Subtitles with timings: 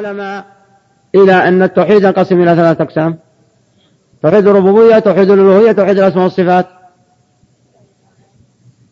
[0.00, 0.44] العلماء
[1.14, 3.18] إلى أن التوحيد ينقسم إلى ثلاثة أقسام.
[4.22, 6.66] توحيد الربوبية توحيد الألوهية توحيد الأسماء والصفات.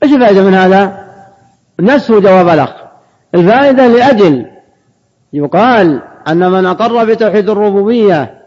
[0.03, 1.07] إيش الفائدة من هذا؟
[1.81, 2.73] نفسه جواب الأخ.
[3.35, 4.47] الفائدة لأجل
[5.33, 8.43] يقال أن من أقر بتوحيد الربوبية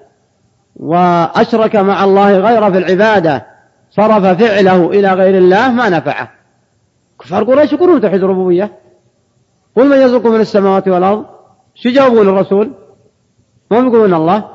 [0.76, 3.46] وأشرك مع الله غيره في العبادة
[3.92, 6.32] صرف فعله إلى غير الله ما نفعه.
[7.20, 8.72] كفار قريش يقولون توحيد الربوبية.
[9.76, 11.35] قل من يرزقكم من السماوات والأرض؟
[11.76, 12.74] شو يجاوبون الرسول؟
[13.72, 14.50] ما يقولون الله.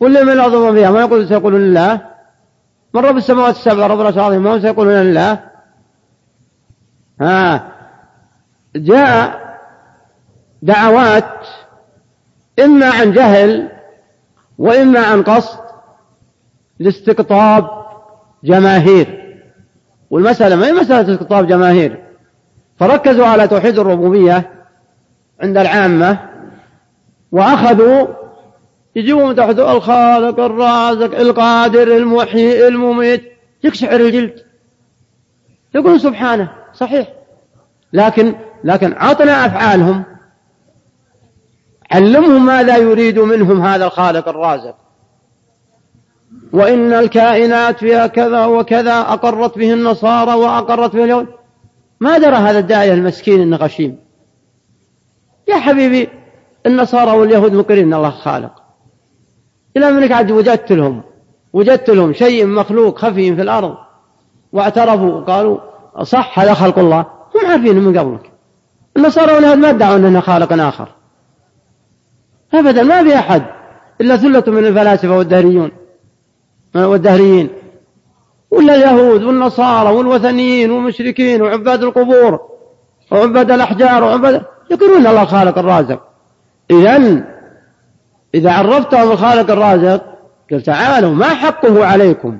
[0.00, 2.00] قل من الأرض فيها ما يقول سيقولون لله
[2.94, 5.40] من رب السماوات السبع رب العرش العظيم ما سيقولون لله
[7.20, 7.72] ها.
[8.76, 9.42] جاء
[10.62, 11.46] دعوات
[12.64, 13.70] إما عن جهل
[14.58, 15.58] وإما عن قصد
[16.78, 17.70] لاستقطاب
[18.44, 19.38] جماهير.
[20.10, 22.02] والمسألة ما هي مسألة استقطاب جماهير.
[22.76, 24.50] فركزوا على توحيد الربوبية
[25.40, 26.31] عند العامة.
[27.32, 28.06] وأخذوا
[28.96, 33.32] يجيبون تحت الخالق الرازق القادر المحيي المميت.
[33.64, 34.44] يقشعر الجلد.
[35.74, 37.08] يقول سبحانه صحيح.
[37.92, 38.34] لكن
[38.64, 40.04] لكن عطنا أفعالهم.
[41.90, 44.76] علمهم ماذا يريد منهم هذا الخالق الرازق.
[46.52, 51.26] وإن الكائنات فيها كذا وكذا أقرت به النصارى وأقرت به اليهود.
[52.00, 53.98] ما درى هذا الداعية المسكين النغشيم
[55.48, 56.08] يا حبيبي
[56.66, 58.62] النصارى واليهود مقرين إن الله خالق.
[59.76, 61.02] إلى منك عاد وجدت لهم
[61.52, 63.74] وجدت لهم شيء مخلوق خفي في الأرض.
[64.52, 65.58] واعترفوا وقالوا
[66.02, 67.06] صح هذا خلق الله.
[67.34, 68.32] هم عارفين من قبلك.
[68.96, 70.88] النصارى واليهود ما ادعوا اننا خالق آخر.
[72.54, 73.42] ابدا ما في أحد.
[74.00, 75.70] إلا ثلة من الفلاسفة والدهريون.
[76.74, 77.48] والدهريين.
[78.50, 82.40] ولا اليهود والنصارى والوثنيين والمشركين وعباد القبور
[83.12, 86.11] وعباد الأحجار وعباد يقولون الله خالق الرازق.
[86.72, 87.24] إذا
[88.34, 90.02] إذا عرفتهم الخالق الرازق
[90.50, 92.38] قل تعالوا ما حقه عليكم؟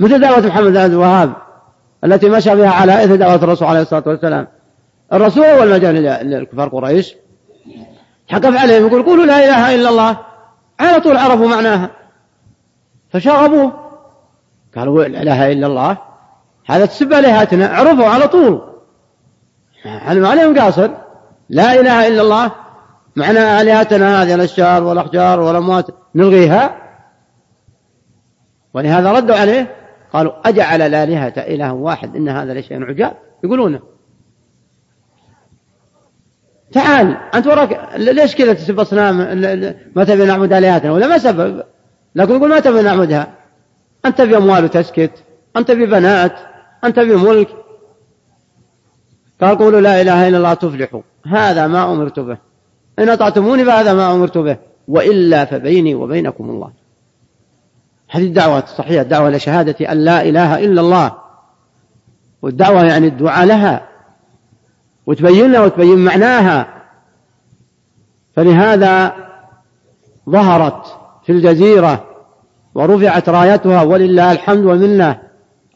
[0.00, 1.32] مثل دعوة محمد بن عبد الوهاب
[2.04, 4.46] التي مشى بها على إثر دعوة الرسول عليه الصلاة والسلام؟
[5.12, 5.92] الرسول أول ما جاء
[6.22, 7.14] للكفار قريش.
[8.28, 10.18] حقف عليهم يقول قولوا لا إله إلا الله.
[10.80, 11.90] على طول عرفوا معناها.
[13.10, 13.72] فشغبوه.
[14.76, 15.98] قالوا لا إله إلا الله.
[16.66, 18.62] هذا تسب آلهتنا عرفوا على طول.
[19.84, 20.90] علم عليهم قاصر.
[21.48, 22.52] لا إله إلا الله.
[23.16, 26.76] معنى آلهتنا هذه الأشجار والأحجار والأموات نلغيها.
[28.74, 29.76] ولهذا ردوا عليه
[30.12, 33.16] قالوا أجعل الآلهة إله واحد إن هذا لشيء عجاب.
[33.44, 33.80] يقولونه
[36.72, 39.16] تعال أنت وراك ليش كذا تسب أصنام؟
[39.96, 41.62] ما تبي نعبد آلهتنا؟ ولا ما سبب
[42.14, 43.34] لكن يقول ما تبي نعبدها.
[44.06, 45.24] أنت تبي أموال وتسكت
[45.56, 46.32] أنت تبي بنات
[46.84, 47.14] أنت تبي
[49.44, 51.00] قولوا لا إله إلا الله تفلحوا.
[51.26, 52.38] هذا ما أمرت به.
[52.98, 54.56] إن أطعتموني فهذا ما أمرت به.
[54.88, 56.70] وإلا فبيني وبينكم الله.
[58.10, 61.12] هذه الدعوة الصحيحة الدعوة لشهادة أن لا إله إلا الله.
[62.42, 63.88] والدعوة يعني الدعاء لها.
[65.06, 66.66] وتبين لها وتبين معناها.
[68.36, 69.14] فلهذا
[70.30, 70.82] ظهرت
[71.24, 72.04] في الجزيرة
[72.74, 75.20] ورفعت رايتها ولله الحمد والمنة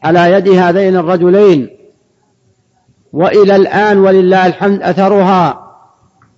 [0.03, 1.72] على يد هذين الرجلين.
[3.13, 5.63] وإلى الآن ولله الحمد أثرها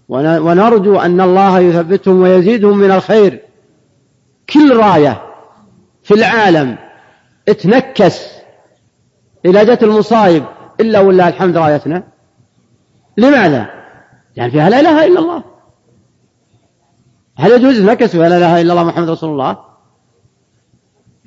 [0.09, 3.41] ونرجو أن الله يثبتهم ويزيدهم من الخير
[4.49, 5.21] كل راية
[6.03, 6.77] في العالم
[7.49, 8.27] اتنكس
[9.45, 10.43] إلى جت المصايب
[10.79, 12.03] إلا ولله الحمد رايتنا
[13.17, 13.69] لماذا؟
[14.35, 15.43] يعني فيها لا إله إلا الله
[17.37, 19.57] هل يجوز نكس فيها لا إله إلا الله محمد رسول الله؟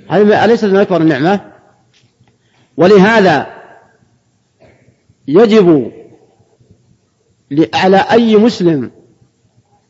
[0.08, 1.40] هذه أليست من أكبر النعمة؟
[2.76, 3.57] ولهذا
[5.28, 5.92] يجب
[7.74, 8.90] على أي مسلم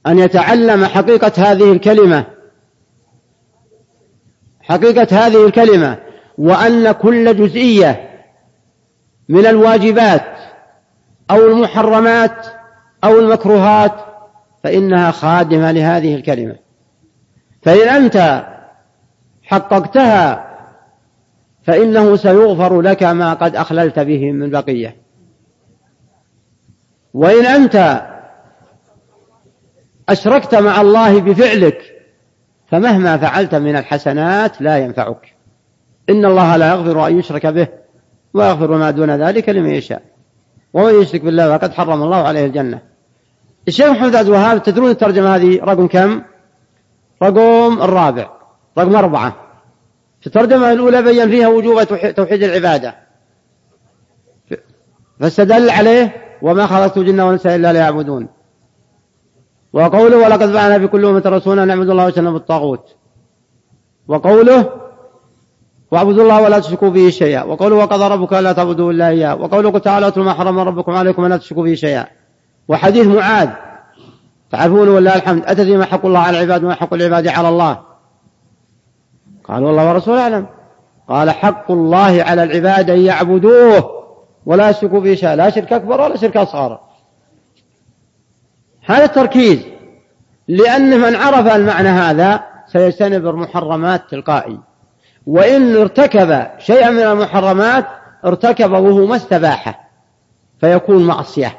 [0.06, 2.25] أن يتعلم حقيقة هذه الكلمة.
[4.60, 5.99] حقيقة هذه الكلمة
[6.38, 8.10] وأن كل جزئية
[9.28, 10.38] من الواجبات
[11.31, 12.47] أو المحرمات
[13.05, 13.93] أو المكروهات
[14.65, 16.56] فإنها خادمة لهذه الكلمة.
[17.62, 18.46] فإن أنت
[19.43, 20.49] حققتها
[21.62, 24.96] فإنه سيغفر لك ما قد أخللت به من بقية.
[27.14, 28.02] وإن أنت
[30.08, 31.82] أشركت مع الله بفعلك
[32.66, 35.34] فمهما فعلت من الحسنات لا ينفعك.
[36.10, 37.69] إن الله لا يغفر أن يشرك به
[38.34, 40.02] ويغفر ما دون ذلك لمن يشاء.
[40.72, 42.82] ومن يشرك بالله فقد حرم الله عليه الجنة.
[43.69, 46.22] الشيخ محمد عبد الوهاب تدرون الترجمة هذه رقم كم؟
[47.22, 48.31] رقم الرابع
[48.78, 49.37] رقم أربعة.
[50.20, 51.82] في الترجمة الأولى بين فيها وجوب
[52.14, 52.94] توحيد العبادة.
[55.20, 58.29] فاستدل عليه وما خلقت الجن والإنس إلا ليعبدون.
[59.73, 62.96] وقوله ولقد بعثنا في كل أمة رسولا أن اعبدوا الله واجتنبوا الطاغوت.
[64.08, 64.70] وقوله
[65.90, 67.43] واعبدوا الله ولا تشركوا به شيئا.
[67.43, 69.37] وقوله وقضى ربك ألا تعبدوا إلا إياه.
[69.37, 72.06] وقوله تعالى اتلوا ما حرم ربكم عليكم ولا تشركوا به شيئا.
[72.69, 73.49] وحديث معاذ.
[74.50, 75.43] تعرفون ولله الحمد.
[75.46, 77.79] أتدري ما حق الله على العباد وما حق العباد على الله؟
[79.44, 80.46] قال والله ورسوله أعلم.
[81.08, 83.98] قال حق الله على العباد أن يعبدوه.
[84.46, 86.81] ولا يشركوا به شيئا لا شرك أكبر ولا شرك أصغر.
[88.85, 89.58] هذا التركيز.
[90.49, 94.58] لأن من عرف المعنى هذا سيجتنب المحرمات تلقائي.
[95.26, 97.87] وإن ارتكب شيئا من المحرمات
[98.25, 99.88] ارتكبه ما استباحه
[100.61, 101.58] فيكون معصية.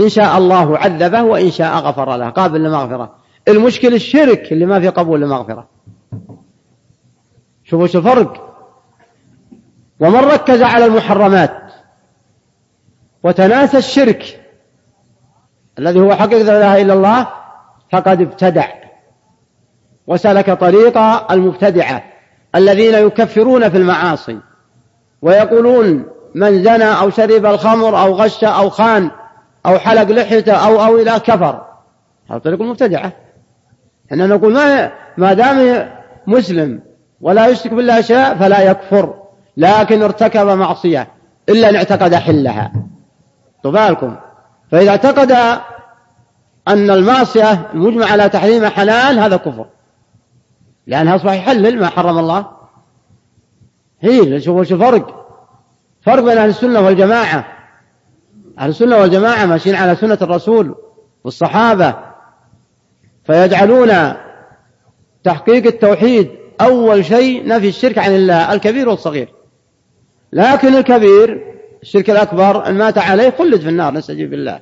[0.00, 3.14] إن شاء الله عذبه وإن شاء غفر له قابل للمغفرة
[3.48, 5.68] المشكل الشرك اللي ما في قبول للمغفرة
[7.64, 8.55] شوفوا شو الفرق.
[10.00, 11.62] ومن ركز على المحرمات
[13.22, 14.40] وتناسى الشرك
[15.78, 17.26] الذي هو حقيقة لا إله إلا الله
[17.92, 18.68] فقد ابتدع
[20.06, 20.98] وسلك طريق
[21.32, 22.04] المبتدعة
[22.54, 24.38] الذين يكفرون في المعاصي
[25.22, 29.10] ويقولون من زنى أو شرب الخمر أو غش أو خان
[29.66, 31.66] أو حلق لحيته أو أو إلى كفر.
[32.30, 33.12] هذا طريق المبتدعة.
[34.12, 35.88] إحنا نقول ما ما دام
[36.26, 36.80] مسلم
[37.20, 39.25] ولا يشرك بالله شيء فلا يكفر.
[39.56, 41.08] لكن ارتكب معصية
[41.48, 42.72] إلا أن اعتقد حلها.
[43.64, 44.16] بالكم
[44.70, 45.32] فإذا اعتقد
[46.68, 49.66] أن المعصية المجمع على تحريمها حلال هذا كفر.
[50.86, 52.46] لأنها أصبح يحلل ما حرم الله.
[54.00, 55.26] هي شوف شو فرق.
[56.02, 57.44] فرق بين أهل السنة والجماعة.
[58.58, 60.74] أهل السنة والجماعة ماشيين على سنة الرسول
[61.24, 61.94] والصحابة.
[63.24, 64.12] فيجعلون
[65.24, 66.30] تحقيق التوحيد
[66.60, 69.35] أول شيء نفي الشرك عن الله الكبير والصغير.
[70.32, 74.60] لكن الكبير الشرك الأكبر إن مات عليه خلد في النار نستجيب بالله.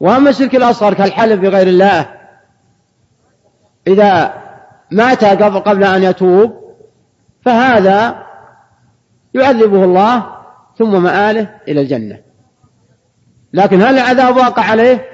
[0.00, 2.08] وأما الشرك الأصغر كالحلف بغير الله
[3.86, 4.34] إذا
[4.90, 6.74] مات قبل, قبل أن يتوب
[7.44, 8.26] فهذا
[9.34, 10.26] يعذبه الله
[10.78, 12.18] ثم مآله إلى الجنة.
[13.52, 15.08] لكن هل العذاب واقع عليه؟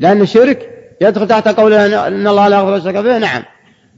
[0.00, 3.42] لأن الشرك يدخل تحت قول إن الله لا يغفر الشرك به؟ نعم.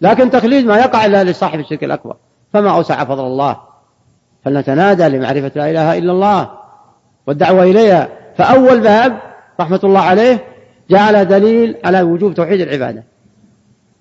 [0.01, 2.17] لكن تخليد ما يقع إلا لصاحب الشرك الأكبر.
[2.53, 3.68] فما أوسع فضل الله.
[4.49, 6.51] فلنتنادى لمعرفة لا إله إلا الله
[7.27, 8.09] والدعوة إليها.
[8.37, 9.21] فأول باب
[9.61, 10.45] رحمة الله عليه
[10.91, 13.05] جعل دليل على وجوب توحيد العبادة.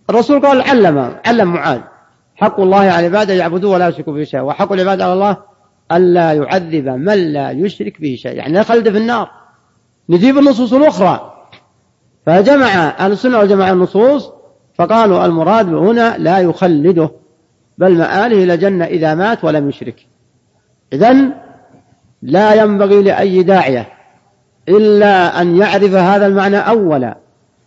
[0.09, 1.79] الرسول قال علم علم معاذ.
[2.35, 4.41] حق الله على العباد يعبدوه ولا يشركوا به شيئا.
[4.41, 5.37] وحق العباد على الله
[5.91, 8.33] ألا يعذب من لا يشرك به شيئا.
[8.33, 9.29] يعني لا في النار.
[10.09, 11.33] نجيب النصوص الأخرى.
[12.25, 14.31] فجمع أهل السنة والجماعة النصوص
[14.75, 17.11] فقالوا المراد هنا لا يخلده
[17.77, 20.07] بل مآله إلى جنة إذا مات ولم يشرك.
[20.93, 21.33] إذن
[22.21, 23.87] لا ينبغي لأي داعية
[24.69, 27.17] إلا أن يعرف هذا المعنى أولا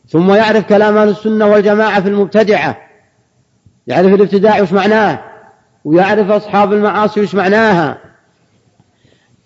[0.09, 2.77] ثم يعرف كلام أهل السنة والجماعة في المبتدعة
[3.87, 5.21] يعرف الابتداع وش معناه
[5.85, 7.99] ويعرف أصحاب المعاصي وش معناها.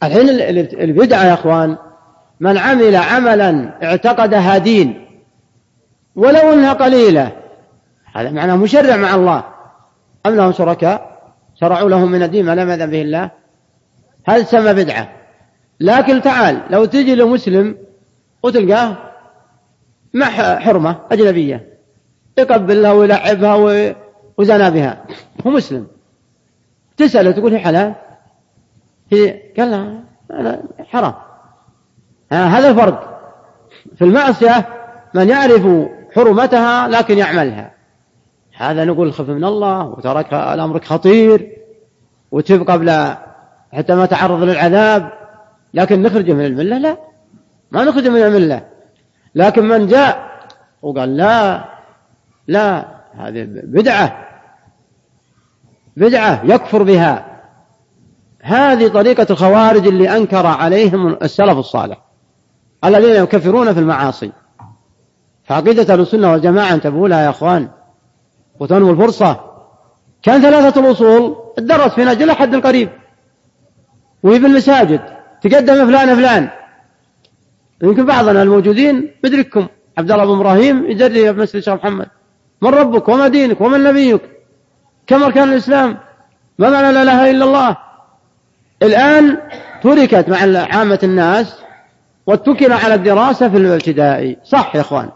[0.02, 0.28] الحين
[0.80, 1.76] البدعة يا أخوان
[2.40, 5.06] من عمل عملا اعتقدها دين
[6.16, 7.32] ولو إنها قليلة
[8.14, 9.44] هذا معناه مشرع مع الله.
[10.26, 11.14] أم لهم شركاء؟
[11.60, 13.30] شرعوا لهم من الدين ما لم يأذن به الله
[14.24, 15.08] هذا تسمى بدعة.
[15.80, 17.78] لكن تعال لو تجي لمسلم
[18.42, 18.96] وتلقاه
[20.14, 21.78] مع حرمة أجنبية
[22.38, 23.54] يقبلها ويلعبها
[24.38, 25.04] وزنا بها.
[25.46, 25.86] هو مسلم.
[26.96, 27.94] تسأله تقول هي حلال؟
[29.12, 31.14] هي قال لها حرام.
[32.32, 33.20] هذا الفرق.
[33.96, 34.68] في المعصية
[35.14, 37.74] من يعرف حرمتها لكن يعملها.
[38.56, 41.58] هذا نقول خف من الله وترك الأمر خطير.
[42.30, 43.14] وتب قبل
[43.74, 45.12] حتى ما تعرض للعذاب.
[45.74, 46.96] لكن نخرجه من الملة؟ لا.
[47.70, 48.64] ما نخرجه من الملة.
[49.34, 50.30] لكن من جاء
[50.82, 51.64] وقال لا
[52.48, 52.84] لا
[53.18, 54.26] هذه بدعة.
[55.96, 57.40] بدعة يكفر بها.
[58.42, 61.98] هذه طريقة الخوارج اللي أنكر عليهم السلف الصالح.
[62.84, 64.32] الذين يكفرون في المعاصي.
[65.44, 67.68] فعقيدة السنة والجماعة انتبهوا لها يا أخوان.
[68.60, 69.40] وتنمو الفرصة.
[70.22, 71.36] كان ثلاثة الأصول.
[71.58, 72.88] الدرس في نجل حد قريب.
[74.24, 75.00] وهي في المساجد.
[75.42, 76.48] تقدم فلان فلان.
[77.82, 79.66] يمكن بعضنا الموجودين مدرككم
[79.98, 82.06] عبد الله بن إبراهيم يجري في مسجد الشيخ محمد.
[82.62, 84.20] من ربك وما دينك ومن نبيك.
[85.06, 85.98] كم أركان الإسلام.
[86.58, 87.76] ما معنى لا إله إلا الله؟
[88.82, 89.38] الآن
[89.82, 91.56] تركت مع عامة الناس
[92.26, 94.36] واتكل على الدراسة في الابتدائي.
[94.44, 95.10] صح يا إخوان.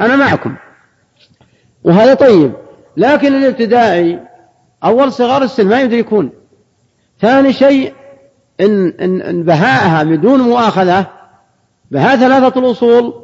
[0.00, 0.56] أنا معكم.
[1.84, 2.52] وهذا طيب.
[2.96, 4.20] لكن الابتدائي
[4.84, 6.30] أول صغار السن ما يدركون.
[7.20, 7.94] ثاني شيء
[8.60, 11.06] إن, إن, إن بهاءها بدون مؤاخذة
[11.90, 13.14] بهاء ثلاثة الأصول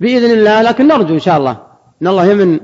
[0.00, 1.56] بإذن الله لكن نرجو إن شاء الله
[2.02, 2.60] إن الله يمن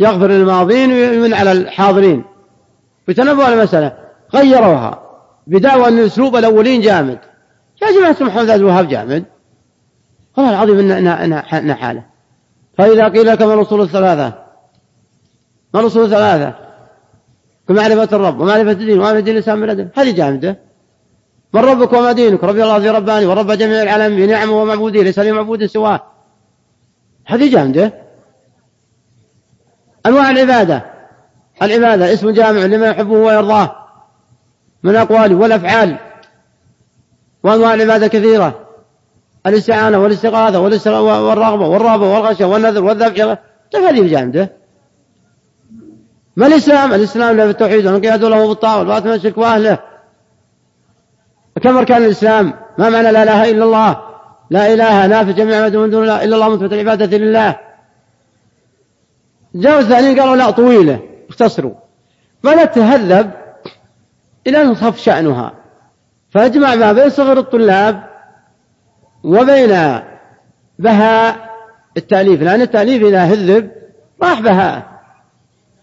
[0.00, 2.24] يغفر للماضين ويمن على الحاضرين.
[3.08, 3.92] وتنبؤوا على المسألة
[4.34, 5.02] غيروها
[5.46, 7.18] بدعوى أن أسلوب الأولين جامد.
[7.82, 9.24] يا جماعة محمد عبد الوهاب جامد.
[10.36, 11.06] والله العظيم إن
[11.52, 12.04] إن حاله.
[12.78, 14.34] فإذا قيل لك ما الأصول الثلاثة؟
[15.74, 16.54] ما الأصول الثلاثة؟
[17.68, 20.67] كمعرفة الرب ومعرفة الدين ومعرفة الإسلام من هذه جامدة.
[21.54, 25.32] من ربك وما دينك؟ ربي الله في رباني ورب جميع العالم بنعمه ومعبودين ليس لي
[25.32, 26.02] معبود سواه.
[27.26, 27.92] هذه جامدة
[30.06, 30.84] أنواع العبادة.
[31.62, 33.76] العبادة اسم جامع لما يحبه ويرضاه.
[34.82, 35.96] من الأقوال والأفعال
[37.42, 38.68] وأنواع العبادة كثيرة.
[39.46, 43.38] الاستعانة والاستغاثة والرغبة والرهبة والغشية والنذر والذبح.
[43.72, 44.52] طيب هذه جامدة
[46.36, 49.78] ما الإسلام؟ الإسلام له بالتوحيد والانقياد له بالطاعة والباطن من الشرك وأهله.
[51.58, 54.00] كم أركان الإسلام؟ ما معنى لا إله إلا الله؟
[54.50, 57.56] لا إله نافي جميع ما دون الله إلا الله مثبت العبادة لله.
[59.54, 61.74] جاءوا الثانيين قالوا لا طويلة اختصروا.
[62.42, 63.30] فلا تهذب
[64.46, 65.52] إلى أن ينصف شأنها.
[66.30, 68.04] فأجمع ما بين صغر الطلاب
[69.24, 70.00] وبين
[70.78, 71.36] بهاء
[71.96, 72.42] التأليف.
[72.42, 73.70] لأن التأليف إذا هذب
[74.22, 74.82] راح بهاء.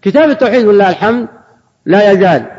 [0.02, 1.28] كتاب التوحيد ولله الحمد
[1.86, 2.55] لا يزال.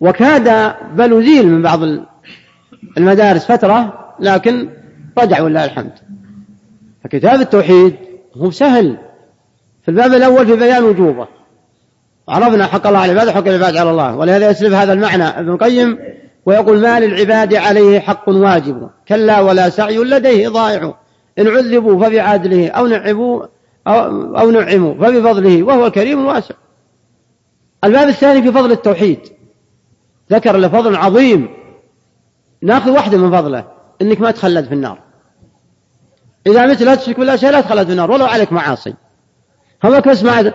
[0.00, 1.80] وكاد بل أزيل من بعض
[2.98, 4.68] المدارس فترة لكن
[5.18, 5.92] رجع ولله الحمد.
[7.04, 7.96] فكتاب التوحيد
[8.36, 8.96] هو سهل.
[9.82, 11.28] في الباب الأول في بيان وجوبه.
[12.28, 14.16] عرفنا حق الله على العباد وحق العباد على الله.
[14.16, 15.98] ولهذا يسلب هذا المعنى ابن القيم
[16.46, 18.90] ويقول ما للعباد عليه حق واجب.
[19.08, 20.94] كلا ولا سعي لديه ضائع.
[21.38, 23.42] إن عذبوا فبعدله أو نعبوا
[23.86, 26.54] أو, أو نعموا فبفضله وهو الكريم الواسع.
[27.84, 29.20] الباب الثاني في فضل التوحيد.
[30.30, 31.48] ذكر له فضل عظيم.
[32.62, 33.64] ناخذ واحدة من فضله
[34.02, 34.98] إنك ما تخلد في النار.
[36.46, 38.94] إذا مت لا تشرك بالله شيء لا تخلد في النار ولو عليك معاصي.
[39.84, 40.52] هم بس ما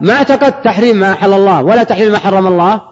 [0.00, 2.82] ما اعتقدت تحريم ما حل الله ولا تحريم ما حرم الله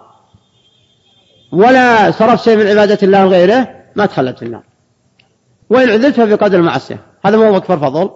[1.51, 4.63] ولا صرف شيء من عبادة الله وغيره ما تخلد في النار.
[5.69, 6.99] وإن عذبت بقدر المعصية.
[7.25, 8.11] هذا ما هو أكبر فضل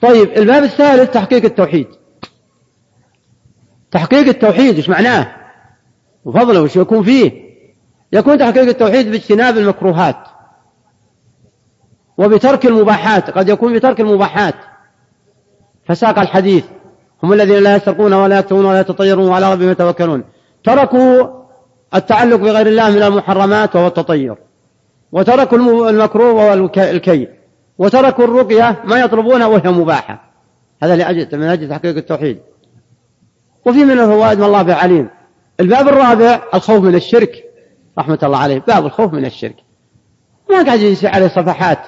[0.00, 1.86] طيب الباب الثالث تحقيق التوحيد.
[3.90, 5.39] تحقيق التوحيد إيش معناه؟
[6.24, 7.50] وفضله وش يكون فيه؟
[8.12, 10.16] يكون تحقيق التوحيد باجتناب المكروهات
[12.18, 14.54] وبترك المباحات قد يكون بترك المباحات.
[15.84, 16.64] فساق الحديث
[17.22, 20.24] هم الذين لا يسرقون ولا يكتمون ولا يتطيرون وعلى ربهم يتوكلون.
[20.64, 21.26] تركوا
[21.94, 24.36] التعلق بغير الله من المحرمات وهو التطير.
[25.12, 27.28] وتركوا المكروه وهو الكي.
[27.78, 30.30] وتركوا الرقية ما يطلبونها وهي مباحة.
[30.82, 32.38] هذا لأجل من أجل تحقيق التوحيد.
[33.66, 35.08] وفي من الفوائد به عليم
[35.60, 37.44] الباب الرابع الخوف من الشرك
[37.98, 38.58] رحمة الله عليه.
[38.58, 39.56] باب الخوف من الشرك.
[40.50, 41.78] ما قاعد يجي عليه صفحات.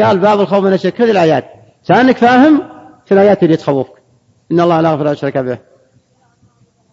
[0.00, 1.00] قال باب الخوف من الشرك.
[1.00, 1.44] هذه الآيات.
[1.82, 2.62] سأنك فاهم؟
[3.06, 3.92] في الآيات اللي تخوفك.
[4.52, 5.58] إن الله لا يغفر أشرك به.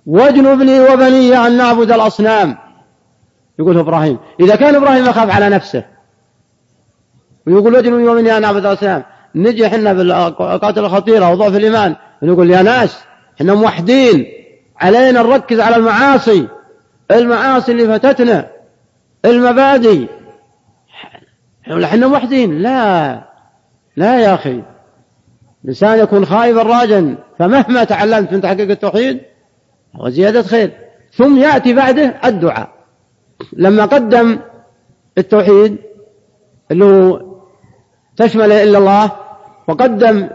[0.05, 2.57] واجنبني وبني أن نعبد الأصنام.
[3.59, 4.17] يقول إبراهيم.
[4.39, 5.83] إذا كان إبراهيم يخاف على نفسه.
[7.47, 9.03] ويقول واجنبني وبني أن نعبد الأصنام.
[9.35, 11.95] نجي إحنا بالقاتل الخطيرة وضعف الإيمان.
[12.21, 12.99] ونقول يا ناس
[13.37, 14.44] إحنا موحدين.
[14.77, 16.47] علينا نركز على المعاصي
[17.11, 18.47] المعاصي اللي فتتنا
[19.25, 20.07] المبادئ.
[21.83, 22.61] إحنا موحدين.
[22.61, 23.21] لا
[23.97, 24.63] لا يا أخي.
[25.63, 29.19] الإنسان يكون خائفا راجا فمهما تعلمت من تحقيق التوحيد
[29.95, 30.71] هو زيادة خير.
[31.13, 32.69] ثم يأتي بعده الدعاء.
[33.53, 34.39] لما قدم
[35.17, 35.77] التوحيد
[36.71, 37.21] اللي هو
[38.17, 39.11] تشمل إلا الله
[39.67, 40.29] وقدم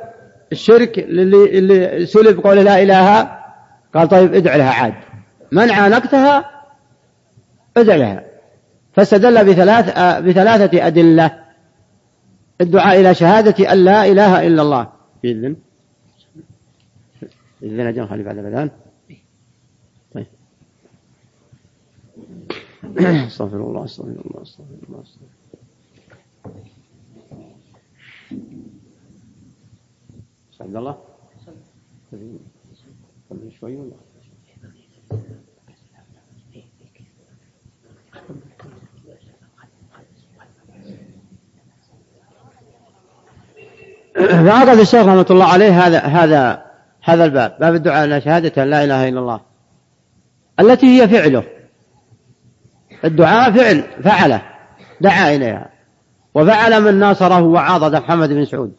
[0.53, 3.40] الشرك اللي, اللي سلب قول لا إله
[3.95, 4.95] قال طيب ادع لها عاد.
[5.53, 6.51] من عانقتها؟
[7.77, 8.25] ادع لها.
[8.93, 9.87] فاستدل بثلاث
[10.21, 11.45] بثلاثة أدلة.
[12.61, 14.93] الدعاء إلى شهادة أن لا إله إلا الله.
[15.23, 15.57] بإذن
[17.61, 18.71] بإذن أجل خلي بعد الأذان.
[20.15, 20.27] طيب.
[23.27, 25.41] استغفر الله استغفر الله استغفر الله استغفر
[30.61, 30.99] عبد الله؟
[33.61, 33.93] شوي ولا؟
[44.15, 46.63] فأخذ الشيخ رحمة الله عليه هذا هذا
[47.03, 49.41] هذا الباب باب الدعاء إلى شهادة لا إله إلا الله.
[50.61, 51.45] التي هي فعله.
[53.05, 54.43] الدعاء فعل فعله.
[55.01, 55.71] دعا إليها.
[56.35, 58.73] وفعل من ناصره وعاضد محمد بن سعود.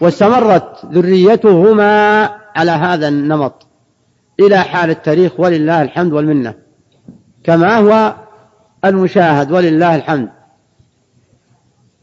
[0.00, 3.66] واستمرت ذريتهما على هذا النمط
[4.40, 6.54] إلى حال التاريخ ولله الحمد والمنة.
[7.44, 8.16] كما هو
[8.84, 10.30] المشاهد ولله الحمد.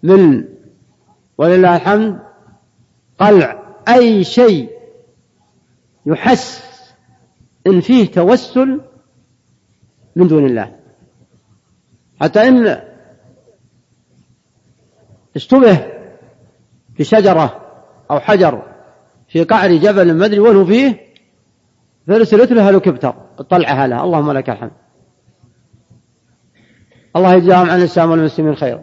[0.04, 0.44] من
[1.38, 2.20] ولله الحمد
[3.20, 4.70] قلع أي شيء
[6.06, 6.64] يحس
[7.68, 8.82] إن فيه توسل
[10.16, 10.76] من دون الله.
[12.22, 12.82] حتى إن
[15.36, 15.86] اشتبه
[17.00, 17.62] بشجرة
[18.12, 18.69] أو حجر
[19.30, 21.10] في قعر جبل ما أدري وين فيه
[22.08, 23.14] فارسلت له هليكوبتر
[23.50, 24.04] طلعها لها.
[24.04, 24.72] اللهم لك الحمد.
[27.16, 28.82] الله يجزاهم عن الإسلام والمسلمين خيرا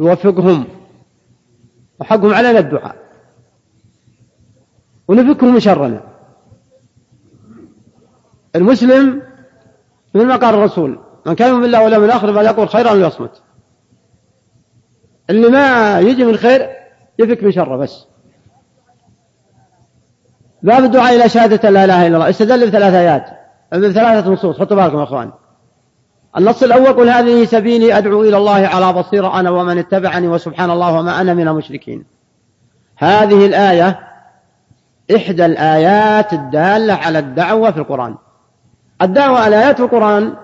[0.00, 0.64] يوفقهم.
[2.00, 2.96] وحقهم علينا الدعاء.
[5.08, 6.00] ونفكهم من شرنا.
[8.56, 9.22] المسلم
[10.14, 10.98] مثل ما قال الرسول.
[11.26, 13.42] من كان يؤمن بالله واليوم الآخر فليقول خيرا وليصمت
[15.30, 16.68] اللي ما يجي من خير
[17.18, 18.13] يفك من شره بس.
[20.64, 22.30] باب الدعاء إلى شهادة لا إله إلا الله.
[22.30, 23.26] استدل بثلاث آيات.
[23.72, 24.60] بثلاثة نصوص.
[24.60, 25.32] حطوا بالكم يا أخوان.
[26.38, 30.98] النص الأول قل هذه سبيلي أدعو إلى الله على بصيرة أنا ومن اتبعني وسبحان الله
[30.98, 32.04] وما أنا من المشركين.
[32.96, 34.00] هذه الآية
[35.16, 38.14] إحدى الآيات الدالة على الدعوة في القرآن.
[39.02, 40.34] الدعوة على آيات في القرآن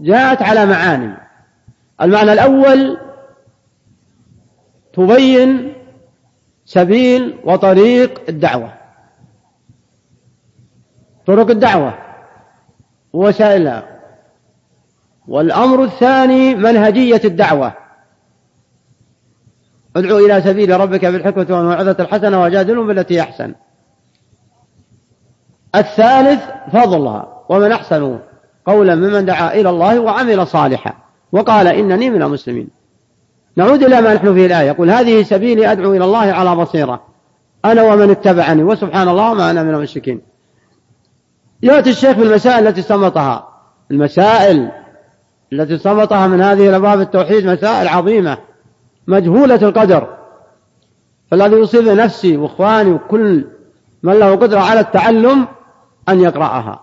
[0.00, 1.14] جاءت على معاني.
[2.02, 2.98] المعنى الأول
[4.92, 5.72] تبين
[6.64, 8.83] سبيل وطريق الدعوة.
[11.26, 11.94] طرق الدعوة
[13.12, 13.84] ووسائلها.
[15.28, 17.72] والأمر الثاني منهجية الدعوة.
[19.96, 23.54] ادعو إلى سبيل ربك بالحكمة والموعظة الحسنة وجادلهم بالتي أحسن.
[25.74, 28.18] الثالث فضلها ومن أحسن
[28.66, 30.94] قولا ممن دعا إلى الله وعمل صالحا.
[31.32, 32.68] وقال إنني من المسلمين.
[33.56, 34.66] نعود إلى ما نحن فيه الآية.
[34.66, 37.02] يقول هذه سبيلي أدعو إلى الله على بصيرة.
[37.64, 40.33] أنا ومن اتبعني وسبحان الله ما أنا من المشركين.
[41.62, 43.48] يأتي الشيخ بالمسائل التي استنبطها
[43.90, 44.70] المسائل
[45.52, 48.38] التي استنبطها من هذه الأبواب التوحيد مسائل عظيمة
[49.06, 50.08] مجهولة القدر.
[51.30, 53.44] فالذي يصيب نفسي وإخواني وكل
[54.02, 55.46] من له قدرة على التعلم
[56.08, 56.80] أن يقرأها.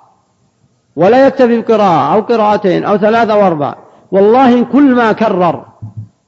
[0.96, 3.76] ولا يكتفي بقراءة أو قراءتين أو ثلاثة أو أربع
[4.12, 5.66] والله كل ما كرر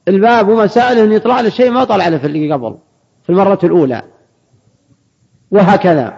[0.08, 2.76] الباب ومسائله يطلع له شيء ما طلع له في اللي قبل
[3.22, 4.02] في المرة الأولى.
[5.50, 6.14] وهكذا.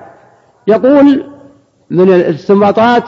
[0.67, 1.36] يقول
[1.91, 3.05] من الاستنباطات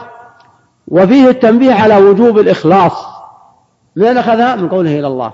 [0.88, 3.07] وفيه التنبيه على وجوب الإخلاص
[3.97, 5.33] من أخذها من قوله إلى الله.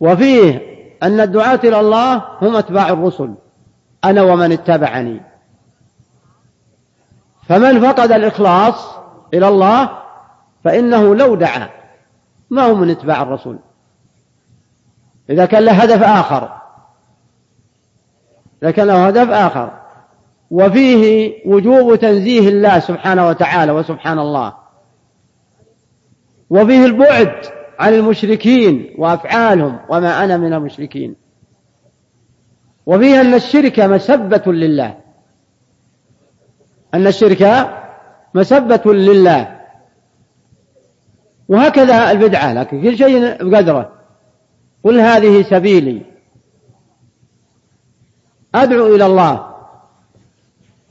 [0.00, 0.62] وفيه
[1.02, 3.34] أن الدعاة إلى الله هم أتباع الرسل
[4.04, 5.20] أنا ومن اتبعني.
[7.48, 8.94] فمن فقد الإخلاص
[9.34, 9.88] إلى الله
[10.64, 11.68] فإنه لو دعا
[12.50, 13.58] ما هو من اتباع الرسول
[15.30, 16.58] إذا كان له هدف آخر
[18.62, 19.70] إذا كان له هدف آخر
[20.50, 24.54] وفيه وجوب تنزيه الله سبحانه وتعالى وسبحان الله.
[26.50, 27.32] وفيه البعد
[27.78, 31.16] عن المشركين وأفعالهم وما أنا من المشركين.
[32.86, 34.98] وفيه أن الشرك مسبة لله.
[36.94, 37.70] أن الشرك
[38.34, 39.58] مسبة لله.
[41.48, 43.92] وهكذا البدعة لكن كل شيء بقدره.
[44.84, 46.02] قل هذه سبيلي.
[48.54, 49.47] أدعو إلى الله.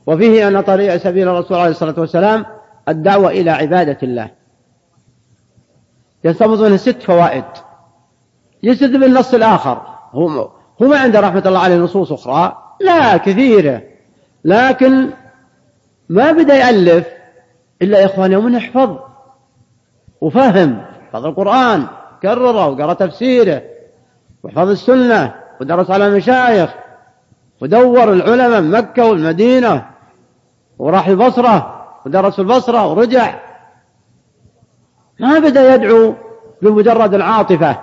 [0.08, 2.46] وفيه أن طريق سبيل الرسول عليه الصلاة والسلام
[2.90, 4.30] الدعوة إلى عبادة الله.
[6.24, 7.44] يستنبط منه ست فوائد.
[8.64, 9.82] يستدل بالنص الآخر.
[10.12, 10.50] هو
[10.82, 12.58] هو ما عنده رحمة الله عليه نصوص أخرى.
[12.82, 13.82] لا كثيرة.
[14.46, 15.10] لكن
[16.10, 17.08] ما بدأ يألف
[17.82, 18.98] إلا يا إخوان يوم يحفظ
[20.22, 20.86] وفهم.
[21.12, 21.88] حفظ القرآن
[22.22, 23.62] كرره وقرأ تفسيره
[24.44, 26.70] وحفظ السنة ودرس على المشايخ
[27.62, 29.97] ودور العلماء مكة والمدينة.
[30.80, 33.40] وراح البصرة ودرس البصرة ورجع.
[35.20, 36.14] ما بدأ يدعو
[36.62, 37.82] بمجرد العاطفة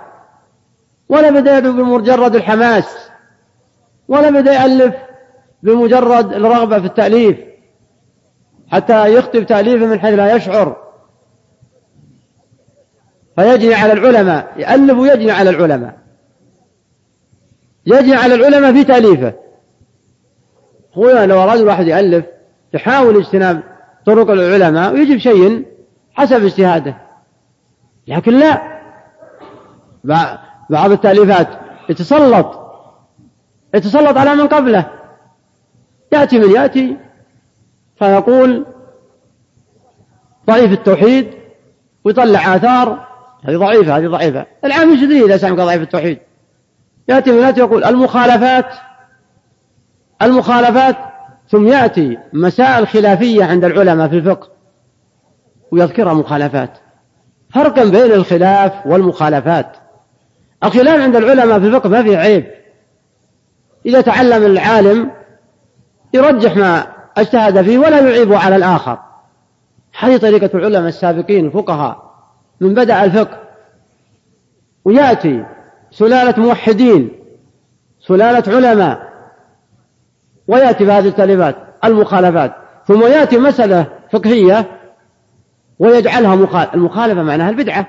[1.09, 3.09] ولا بدأ يدعو بمجرد الحماس
[4.07, 4.95] ولا بدأ يألف
[5.63, 7.37] بمجرد الرغبة في التأليف.
[8.67, 10.85] حتى يكتب تأليفه من حيث لا يشعر.
[13.35, 15.97] فيجني على العلماء يألف ويجني على العلماء.
[17.85, 19.33] يجني على العلماء في تأليفه.
[20.93, 22.25] هو لو أراد الواحد يألف
[22.75, 23.63] يحاول اجتناب
[24.05, 25.65] طرق العلماء ويجيب شيء
[26.13, 26.97] حسب اجتهاده.
[28.07, 28.61] لكن لا.
[30.69, 31.47] بعض التأليفات
[31.89, 32.59] يتسلط.
[33.75, 34.85] يتسلط على من قبله.
[36.11, 36.97] يأتي من يأتي.
[37.99, 38.65] فيقول
[40.47, 41.33] ضعيف التوحيد
[42.03, 43.07] ويطلع آثار.
[43.43, 44.45] هذه ضعيفة هذه ضعيفة.
[44.65, 46.19] العام الجديد إذا سمعك ضعيف التوحيد.
[47.07, 48.73] يأتي من يأتي يقول المخالفات.
[50.21, 50.95] المخالفات
[51.49, 54.47] ثم يأتي مسائل خلافية عند العلماء في الفقه
[55.71, 56.77] ويذكرها مخالفات.
[57.49, 59.77] فرقا بين الخلاف والمخالفات.
[60.63, 62.45] الخلاف عند العلماء في الفقه ما فيه عيب.
[63.85, 65.11] إذا تعلم العالم
[66.13, 68.99] يرجح ما اجتهد فيه ولا يعيب على الآخر.
[69.99, 72.15] هذه طريقة العلماء السابقين الفقهاء.
[72.61, 73.37] من بدأ الفقه
[74.85, 75.45] ويأتي
[75.91, 77.11] سلالة موحدين
[77.99, 79.14] سلالة علماء.
[80.47, 81.55] ويأتي بهذه التأليفات
[81.85, 82.55] المخالفات
[82.87, 84.71] ثم يأتي مسألة فقهية
[85.79, 87.87] ويجعلها مخالفة المخالفة معناها البدعة.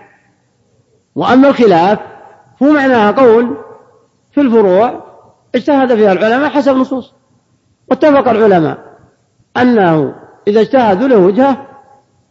[1.14, 1.98] وأما الخلاف
[2.62, 3.56] هو معناها قول
[4.32, 5.04] في الفروع
[5.54, 7.14] اجتهد فيها العلماء حسب النصوص.
[7.88, 8.78] واتفق العلماء
[9.56, 10.14] أنه
[10.48, 11.66] إذا اجتهدوا له وجهة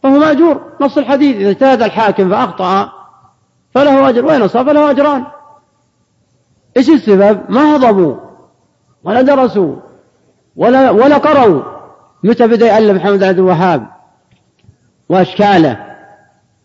[0.02, 0.60] فهو مأجور.
[0.80, 2.92] نص الحديث إذا اجتهد الحاكم فأخطأ
[3.74, 5.24] فله أجر وإن أصاب فله أجران.
[6.76, 8.16] إيش السبب؟ ما هضموا
[9.04, 9.76] ولا درسوا
[10.56, 11.62] ولا ولا قرأوا.
[12.22, 13.86] متى بدأ يألف محمد عبد الوهاب؟
[15.08, 15.96] وأشكاله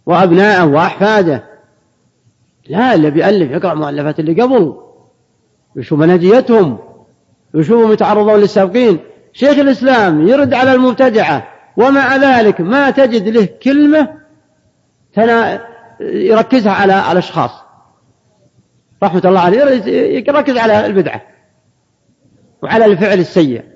[0.05, 1.43] وأبنائه وأحفاده.
[2.67, 4.77] لا اللي بيألف يقرأ مؤلفات اللي قبل.
[5.75, 6.79] يشوف منهجيتهم.
[7.53, 8.99] يشوفوا متعرضون للسابقين.
[9.33, 11.47] شيخ الإسلام يرد على المبتدعة.
[11.77, 14.07] ومع ذلك ما تجد له كلمة
[15.13, 15.61] تنا
[16.01, 17.51] يركزها على الأشخاص
[19.03, 19.59] رحمة الله عليه
[20.27, 21.21] يركز على البدعة.
[22.63, 23.70] وعلى الفعل السيء.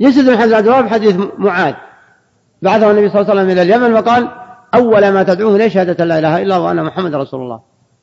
[0.00, 1.74] يسد محمد عبد الوهاب حديث معاذ.
[2.62, 4.28] بعثه النبي صلى الله عليه وسلم إلى اليمن وقال
[4.74, 7.60] أول ما تدعوه ليش شهادة لا إله إلا الله وأن محمد رسول الله.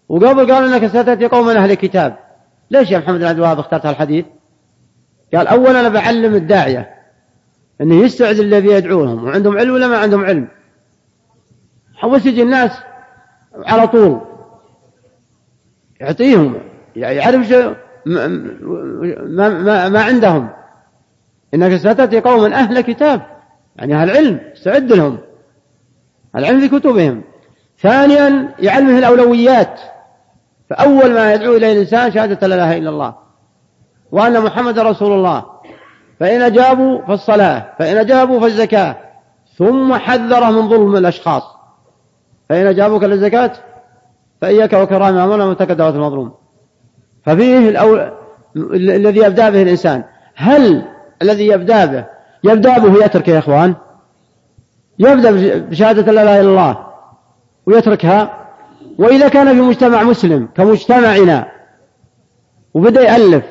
[0.09, 2.17] وقبل قال إنك ستأتي قوما أهل كتاب.
[2.71, 4.25] ليش يا محمد بن عبد الوهاب اخترت الحديث
[5.35, 6.89] قال أولا أنا بعلم الداعية
[7.81, 10.47] أنه يستعد الذي يدعوهم وعندهم علم ولا ما عندهم علم؟
[11.95, 12.71] حوس يجي الناس
[13.65, 14.21] على طول؟
[16.01, 16.55] يعطيهم
[16.95, 17.75] يعرف شيء
[18.05, 20.49] ما, ما, ما عندهم.
[21.53, 23.21] إنك ستأتي قوما أهل كتاب.
[23.75, 25.17] يعني أهل علم استعد لهم.
[26.35, 27.23] العلم في كتبهم.
[27.79, 29.79] ثانيا يعلمه الأولويات.
[30.69, 33.15] فأول ما يدعو إليه الإنسان شهادة لا إله إلا الله.
[34.11, 35.45] وأن محمد رسول الله.
[36.19, 37.73] فإن أجابوا فالصلاة.
[37.79, 38.95] فإن أجابوا فالزكاة.
[39.57, 41.43] ثم حذره من ظلم الأشخاص.
[42.49, 43.51] فإن أجابوك للزكاة
[44.41, 46.33] فإياك وكرام أمرنا وتكدوا المظلوم.
[47.25, 48.11] ففيه الأول
[48.75, 50.03] الذي يبدأ به الإنسان.
[50.35, 50.85] هل
[51.21, 52.05] الذي يبدأ به.
[52.43, 53.75] يبدأ به يترك يا إخوان.
[54.99, 56.77] يبدأ بشهادة لا إله إلا الله
[57.65, 58.47] ويتركها.
[58.97, 61.47] وإذا كان في مجتمع مسلم كمجتمعنا
[62.73, 63.43] وبدأ يألف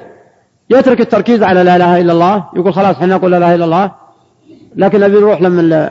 [0.70, 2.44] يترك التركيز على لا إله إلا الله.
[2.56, 3.92] يقول خلاص إحنا نقول لا إله إلا الله.
[4.76, 5.90] لكن نبي نروح لما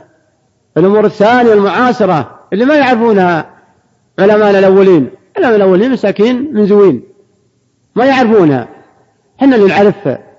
[0.76, 3.46] الأمور الثانية المعاصرة اللي ما يعرفونها
[4.18, 5.10] علماء الأولين.
[5.36, 7.02] علماء الأولين مساكين من زوين.
[7.96, 8.68] ما يعرفونها.
[9.40, 10.29] إحنا اللي نعرفها.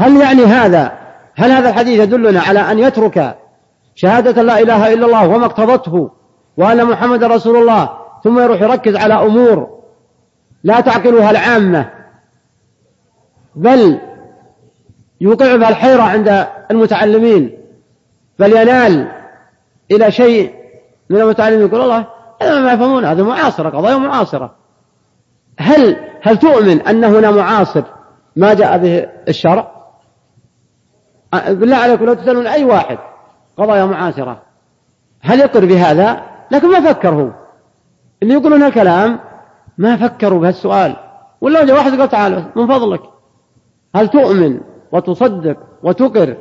[0.00, 0.92] هل يعني هذا؟
[1.36, 3.36] هل هذا الحديث يدلنا على أن يترك
[3.94, 6.10] شهادة لا إله إلا الله وما اقتضته
[6.56, 7.90] وأن محمد رسول الله
[8.24, 9.80] ثم يروح يركز على أمور
[10.64, 11.90] لا تعقلها العامة؟
[13.54, 13.98] بل
[15.20, 17.58] يوقع بها الحيرة عند المتعلمين
[18.38, 19.08] بل ينال
[19.90, 20.54] إلى شيء
[21.10, 22.06] من المتعلمين يقول الله
[22.42, 24.54] هذا ما يفهمون هذه معاصرة قضايا معاصرة.
[25.58, 27.82] هل هل تؤمن أن هنا معاصر
[28.36, 29.79] ما جاء به الشرع؟
[31.32, 32.98] بالله عليكم لو تسألون أي واحد
[33.56, 34.42] قضايا معاصرة.
[35.20, 37.30] هل يقر بهذا؟ لكن ما فكر هو
[38.22, 39.20] اللي يقولون الكلام
[39.78, 40.96] ما فكروا بهالسؤال.
[41.40, 43.00] ولا جاء واحد قال تعال من فضلك.
[43.94, 44.60] هل تؤمن
[44.92, 46.36] وتصدق وتقر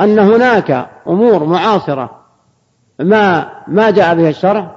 [0.00, 2.20] أن هناك أمور معاصرة
[2.98, 4.76] ما ما جاء بها الشرع؟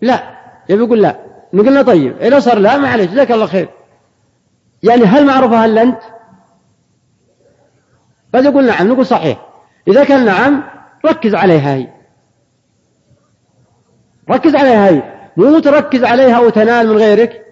[0.00, 0.22] لا.
[0.68, 1.16] يبي يقول لا.
[1.52, 2.16] نقول له طيب.
[2.20, 3.68] إذا صار لا معلش جزاك الله خير.
[4.82, 6.00] يعني هل معروفة هل أنت؟
[8.34, 9.46] قد يقول نعم نقول صحيح.
[9.88, 10.62] إذا كان نعم
[11.06, 11.88] ركز عليها هي.
[14.30, 15.02] ركز عليها هي.
[15.36, 17.46] مو تركز عليها وتنال من غيرك.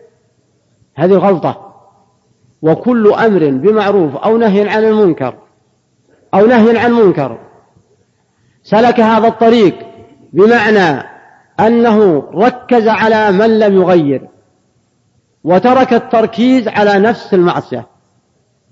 [0.95, 1.69] هذه غلطة.
[2.63, 5.35] وكل أمر بمعروف أو نهي عن المنكر
[6.35, 7.39] أو نهي عن منكر
[8.63, 9.75] سلك هذا الطريق
[10.33, 11.03] بمعنى
[11.61, 14.29] أنه ركز على من لم يغير
[15.45, 17.87] وترك التركيز على نفس المعصية.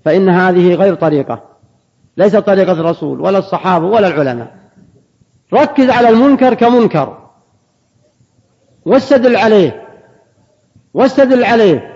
[0.05, 1.43] فإن هذه غير طريقة.
[2.17, 4.55] ليست طريقة الرسول ولا الصحابة ولا العلماء.
[5.53, 7.17] ركز على المنكر كمنكر.
[8.85, 9.87] واستدل عليه.
[10.93, 11.93] واستدل عليه.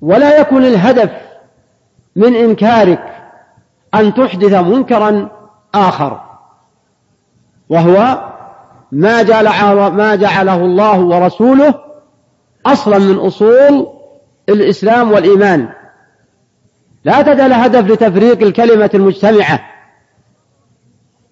[0.00, 1.10] ولا يكون الهدف
[2.16, 3.04] من إنكارك
[3.94, 5.30] أن تحدث منكرا
[5.74, 6.20] آخر.
[7.68, 8.28] وهو
[8.92, 9.48] ما جعل
[9.90, 11.74] ما جعله الله ورسوله
[12.66, 13.88] أصلا من أصول
[14.48, 15.68] الإسلام والإيمان.
[17.04, 19.60] لا تجعل هدف لتفريق الكلمة المجتمعة.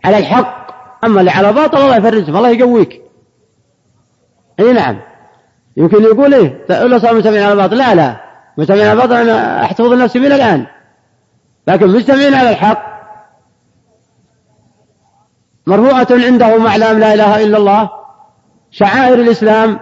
[0.04, 0.70] على الحق.
[1.04, 3.02] أما اللي على باطل الله يفرجهم الله يقويك.
[4.60, 5.00] أي نعم.
[5.76, 8.16] يمكن يقول إيه الا صار مجتمعين على الباطل لا لا.
[8.58, 10.66] مجتمعين على الباطل أنا أحتفظ النفس من الان
[11.66, 12.90] لكن مجتمعين على الحق.
[15.66, 17.90] مرفوعة عندهم أعلام لا إله إلا الله.
[18.70, 19.78] شعائر الإسلام.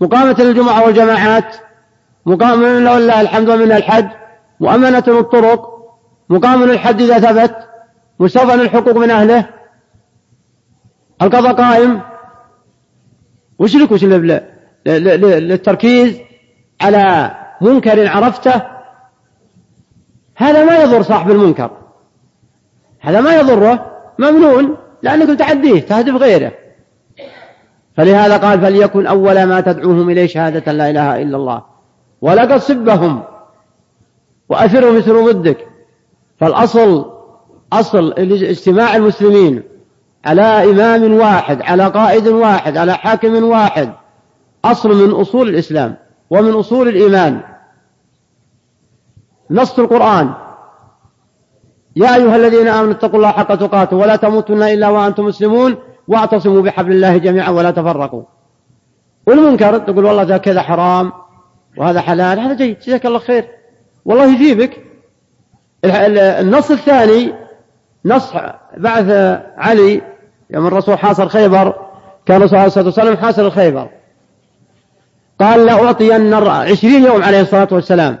[0.00, 1.56] مقامة الجمعة والجماعات.
[2.26, 4.08] مقام لله الحمد ومنها الحج.
[4.60, 5.78] مؤمنة الطرق
[6.28, 7.56] مقام الحد إذا ثبت
[8.20, 9.44] مستوفى الحقوق من أهله.
[11.22, 12.00] القضاء قائم.
[13.58, 14.04] وش لك؟ وش
[14.86, 16.18] للتركيز
[16.80, 18.62] على منكر عرفته؟
[20.36, 21.70] هذا ما يضر صاحب المنكر.
[23.00, 23.98] هذا ما يضره.
[24.18, 26.52] ممنون لأنك تعديه تهدف غيره.
[27.96, 31.64] فلهذا قال فليكن أول ما تدعوهم إليه شهادة لا إله إلا الله.
[32.20, 33.22] ولا تصبهم
[34.48, 35.68] وأثرهم يثروا ضدك.
[36.40, 37.12] فالأصل
[37.72, 39.62] أصل اجتماع المسلمين
[40.24, 43.92] على إمام واحد على قائد واحد على حاكم واحد
[44.64, 45.96] أصل من أصول الإسلام
[46.30, 47.40] ومن أصول الإيمان.
[49.50, 50.34] نص القرآن.
[51.96, 55.76] يا أيها الذين آمنوا اتقوا الله حق تقاته ولا تموتن إلا وأنتم مسلمون
[56.08, 58.22] واعتصموا بحبل الله جميعا ولا تفرقوا.
[59.26, 61.12] والمنكر تقول والله ذا كذا حرام
[61.76, 63.57] وهذا حلال هذا جيد جزاك الله خير.
[64.08, 64.82] والله يجيبك.
[65.84, 67.34] النص الثاني
[68.04, 68.32] نص
[68.76, 69.10] بعث
[69.56, 70.02] علي
[70.50, 71.74] يوم الرسول حاصر خيبر
[72.26, 73.88] كان الرسول عليه الصلاة والسلام حاصر الخيبر.
[75.40, 78.18] قال لأعطين عشرين يوم عليه الصلاة والسلام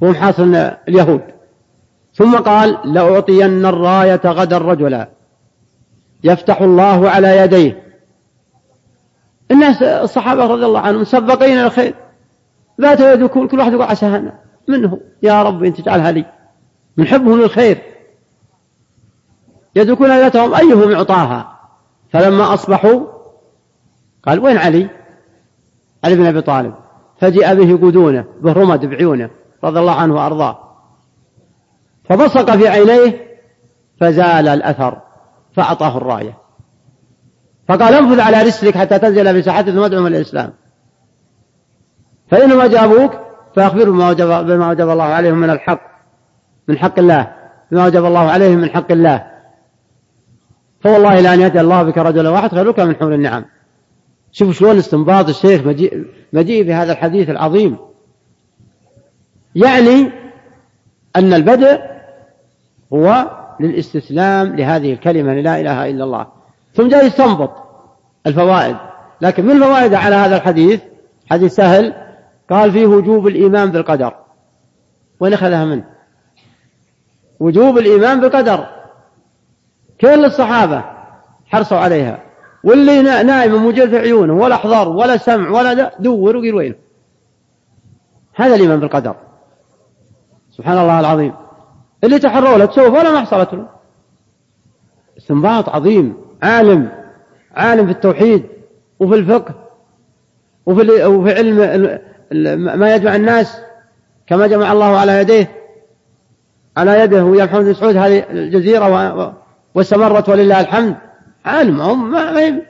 [0.00, 1.20] وهم حاصر اليهود.
[2.14, 5.08] ثم قال لأعطين الراية غدا رجلا
[6.24, 7.82] يفتح الله على يديه.
[9.50, 11.94] الناس الصحابة رضي الله عنهم سبقين الخير.
[12.80, 14.22] ذات يد كل واحد يقول عسى
[14.70, 15.00] منه.
[15.22, 16.24] يا رب أن تجعلها لي.
[16.96, 17.82] من حبهم للخير
[19.76, 21.60] يدركون ليلتهم أيهم يعطاها.
[22.12, 23.06] فلما أصبحوا
[24.24, 24.88] قال وين علي؟
[26.04, 26.74] علي بن أبي طالب.
[27.20, 29.30] فجاء به قدونه برمد بعيونه
[29.64, 30.58] رضي الله عنه وأرضاه.
[32.04, 33.30] فبصق في عينيه
[34.00, 35.00] فزال الأثر
[35.52, 36.38] فأعطاه الراية.
[37.68, 40.52] فقال انفذ على رسلك حتى تنزل بساحته ثم ادعو من الإسلام.
[42.30, 45.80] فإنما جابوك فأخبرهم بما وجب, بما وجب الله عليهم من الحق
[46.68, 47.32] من حق الله
[47.72, 49.26] بما وجب الله عليهم من حق الله.
[50.80, 53.44] فوالله لأن يهدي الله بك رجلا واحد خير لك من حول النعم.
[54.32, 57.76] شوف شلون استنباط الشيخ مجيء, مجيء بهذا الحديث العظيم.
[59.54, 60.12] يعني
[61.16, 61.80] أن البدء
[62.92, 66.26] هو للاستسلام لهذه الكلمة لا إله إلا الله.
[66.74, 67.50] ثم جاء يستنبط
[68.26, 68.76] الفوائد.
[69.20, 70.80] لكن من الفوائد على هذا الحديث؟
[71.30, 72.09] حديث سهل
[72.50, 74.14] قال فيه وجوب الإيمان بالقدر.
[75.20, 75.84] وين أخذها منه؟
[77.40, 78.66] وجوب الإيمان بالقدر.
[80.00, 80.84] كل الصحابة
[81.46, 82.22] حرصوا عليها.
[82.64, 86.74] واللي نايم مجل في عيونه ولا حضر ولا سمع ولا دور وقيل وينه؟
[88.34, 89.16] هذا الإيمان بالقدر.
[90.50, 91.34] سبحان الله العظيم.
[92.04, 93.68] اللي تحروا له تسوف ولا ما حصلت له؟
[95.18, 96.88] استنباط عظيم عالم
[97.56, 98.46] عالم في التوحيد
[99.00, 99.54] وفي الفقه
[100.66, 101.98] وفي وفي علم
[102.56, 103.60] ما يجمع الناس
[104.26, 105.50] كما جمع الله على يديه.
[106.76, 109.34] على يده ويا محمد بن سعود هذه الجزيرة
[109.74, 110.96] واستمرت ولله الحمد.
[111.44, 112.60] عالم ما,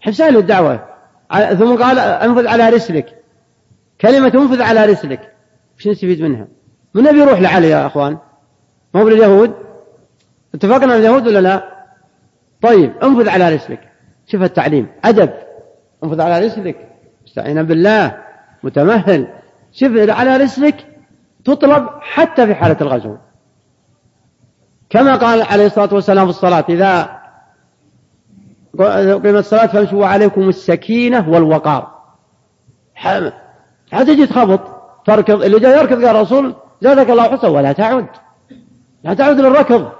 [0.00, 0.84] حسان الدعوة.
[1.58, 3.22] ثم قال انفذ على رسلك.
[4.00, 5.32] كلمة انفذ على رسلك.
[5.78, 6.46] وش نستفيد منها؟
[6.94, 8.18] من نبي يروح لعلي يا أخوان؟
[8.94, 9.52] ما هو لليهود؟
[10.54, 11.64] اتفقنا على اليهود ولا لا؟
[12.62, 13.80] طيب انفذ على رسلك.
[14.26, 14.86] شوف التعليم.
[15.04, 15.30] أدب.
[16.04, 16.88] انفذ على رسلك.
[17.28, 18.25] استعين بالله.
[18.66, 19.28] متمهل.
[19.72, 20.86] شوف على رسلك
[21.44, 23.16] تطلب حتى في حالة الغزو.
[24.90, 27.20] كما قال عليه الصلاة والسلام في الصلاة إذا
[29.14, 31.96] قيمت الصلاة فامشوا عليكم السكينة والوقار.
[32.94, 33.32] حتى
[33.92, 34.60] تجي تخبط
[35.06, 35.42] تركض.
[35.42, 38.06] اللي جاي يركض قال الرسول زادك الله حسن ولا تعد.
[39.04, 39.92] لا تعد للركض.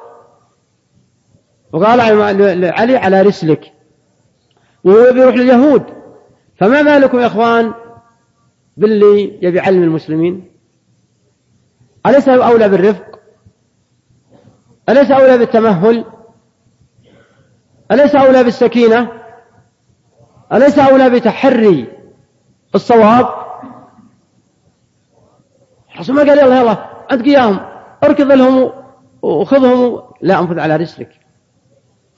[1.73, 2.01] وقال
[2.71, 3.73] علي على رسلك.
[4.85, 5.83] وهو بيروح لليهود.
[6.57, 7.73] فما بالكم يا إخوان؟
[8.77, 10.51] باللي يبي يعلم المسلمين.
[12.07, 13.21] أليس أولى بالرفق؟
[14.89, 16.05] أليس أولى بالتمهل؟
[17.93, 19.13] أليس أولى بالسكينة؟
[20.53, 21.93] أليس أولى بتحري
[22.75, 23.29] الصواب؟
[25.95, 26.73] الرسول ما قال يلا يلا
[27.13, 27.61] أنت قياهم
[28.05, 28.73] اركض لهم
[29.23, 30.03] وخذهم.
[30.21, 31.11] لا انفذ على رسلك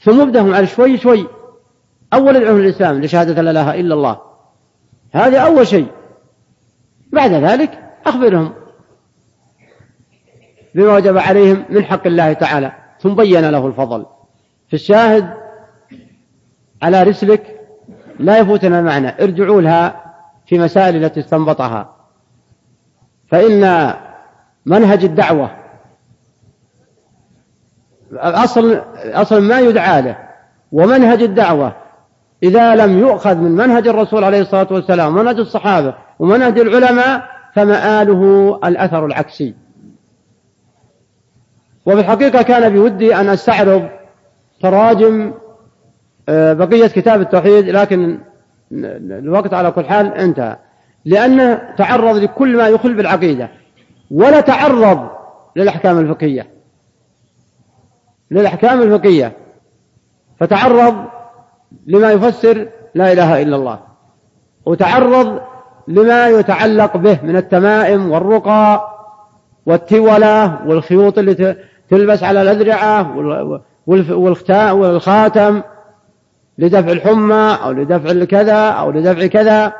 [0.00, 1.26] ثم ابدأهم على شوي شوي.
[2.12, 4.20] أول ادعوهم للإسلام لشهادة لا إله إلا الله.
[5.12, 5.97] هذا أول شيء.
[7.12, 8.52] بعد ذلك أخبرهم
[10.74, 14.06] بما وجب عليهم من حق الله تعالى ثم بين له الفضل.
[14.68, 15.34] في الشاهد
[16.82, 17.60] على رسلك
[18.18, 20.04] لا يفوتنا المعنى ارجعوا لها
[20.46, 21.96] في مسائل التي استنبطها.
[23.28, 23.94] فإن
[24.66, 25.50] منهج الدعوة
[28.14, 30.16] أصل أصل ما يدعى له
[30.72, 31.76] ومنهج الدعوة
[32.42, 37.22] إذا لم يؤخذ من منهج الرسول عليه الصلاة والسلام ومنهج الصحابة ومنهج العلماء
[37.54, 39.54] فمآله الأثر العكسي.
[41.86, 43.88] وفي الحقيقة كان بودي أن أستعرض
[44.62, 45.34] تراجم
[46.28, 48.18] آه، بقية كتاب التوحيد لكن
[48.72, 50.56] الوقت على كل حال انتهى.
[51.04, 53.50] لأنه تعرض لكل ما يخل بالعقيدة
[54.10, 55.08] ولا تعرض
[55.56, 56.46] للأحكام الفقهية.
[58.30, 59.32] للأحكام الفقهية.
[60.40, 61.17] فتعرض
[61.86, 63.78] لما يفسر لا إله إلا الله
[64.66, 65.40] وتعرض
[65.88, 68.94] لما يتعلق به من التمائم والرقى
[69.66, 71.56] والتولة والخيوط اللي
[71.90, 73.16] تلبس على الأذرعة
[74.74, 75.62] والخاتم
[76.58, 79.72] لدفع الحمى أو لدفع الكذا أو لدفع كذا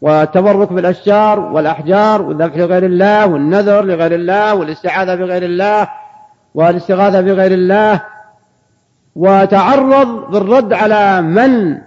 [0.00, 5.88] والتبرك بالأشجار والأحجار والذبح لغير الله والنذر لغير الله والاستعاذة بغير الله
[6.54, 8.00] والاستغاثة بغير الله
[9.16, 11.78] وتعرض بالرد على من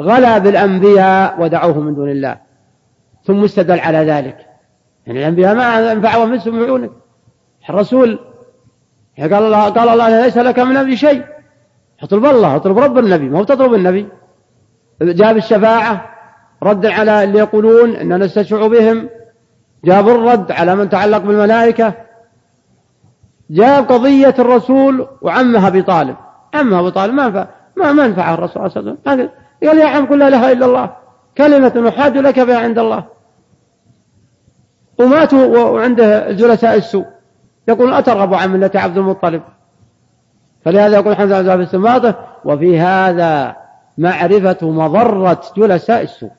[0.00, 2.36] غلا بالأنبياء ودعوه من دون الله.
[3.24, 4.46] ثم استدل على ذلك.
[5.06, 6.90] يعني الأنبياء ما ينفعوا من عيونك
[7.70, 8.18] الرسول
[9.18, 11.24] قال الله قال الله ليس لك من أمر شيء.
[12.02, 13.28] اطلب الله اطلب رب النبي.
[13.28, 14.08] ما هو تطلب النبي؟
[15.02, 16.04] جاب الشفاعة
[16.62, 19.08] رد على اللي يقولون أننا نستشفع بهم.
[19.84, 21.92] جاب الرد على من تعلق بالملائكة.
[23.50, 25.82] جاب قضية الرسول وعمها أبي
[26.58, 29.30] عمها أبو طالب ما ما ما نفعه الرسول صلى الله عليه وسلم.
[29.62, 30.96] قال يا عم قل لا إله إلا الله.
[31.38, 33.04] كلمة نحاج لك بها عند الله.
[34.98, 37.06] وماتوا وعنده جلساء السوء.
[37.68, 39.42] يقول أترغب عن ملة عبد المطلب.
[40.64, 43.56] فلهذا يقول حمزة بن السماطة وفي هذا
[43.98, 46.30] معرفة مضرة جلساء السوء.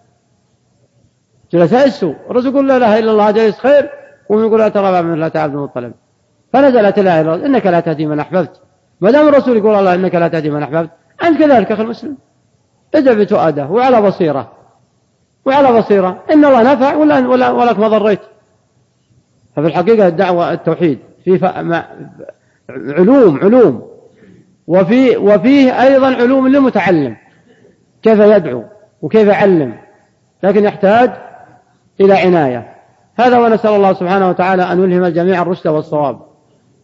[1.51, 2.15] جلساء السوء.
[2.29, 3.89] الرسول يقول لا إله إلا الله جالس خير.
[4.29, 5.93] وهم يقول أترغب عن ملة عبد المطلب.
[6.53, 7.45] فنزلت لا إله إلا الله.
[7.45, 8.61] إنك لا تهدي من أحببت.
[9.01, 10.89] ما دام الرسول يقول الله إنك لا تهدي من أحببت
[11.23, 12.17] أنت كذلك أخي المسلم.
[12.95, 14.51] ادع بتؤاده وعلى بصيرة
[15.45, 16.23] وعلى بصيرة.
[16.31, 18.19] إن الله نفع ولا ولا ولك ما ضريت.
[19.55, 21.39] ففي الحقيقة الدعوة التوحيد في
[22.69, 23.89] علوم علوم.
[24.67, 27.17] وفي وفيه أيضا علوم للمتعلم.
[28.03, 28.63] كيف يدعو
[29.01, 29.75] وكيف يعلم.
[30.43, 31.11] لكن يحتاج
[32.01, 32.75] إلى عناية.
[33.15, 36.19] هذا ونسأل الله سبحانه وتعالى أن يلهم الجميع الرشد والصواب.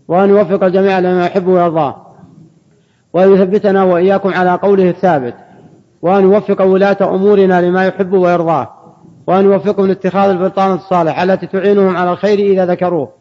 [0.08, 2.05] وأن يوفق الجميع لما يحب ويرضاه.
[3.16, 5.36] وأن يثبتنا وإياكم على قوله الثابت
[6.02, 8.70] وأن يوفق ولاة أمورنا لما يحب ويرضاه
[9.28, 13.14] وأن يوفقهم لاتخاذ البطانة الصالحة التي تعينهم على الخير إذا ذكروه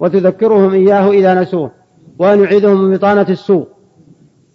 [0.00, 1.70] وتذكرهم إياه إذا نسوه
[2.18, 3.68] وأن يعيدهم من بطانة السوء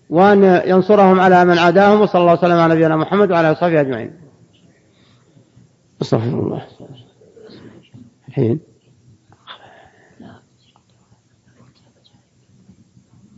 [0.10, 4.14] وأن ينصرهم على من عاداهم وصلى الله وسلم على نبينا محمد وعلى وصحبه أجمعين.
[6.02, 6.62] استغفر الله.
[8.28, 8.60] الحين؟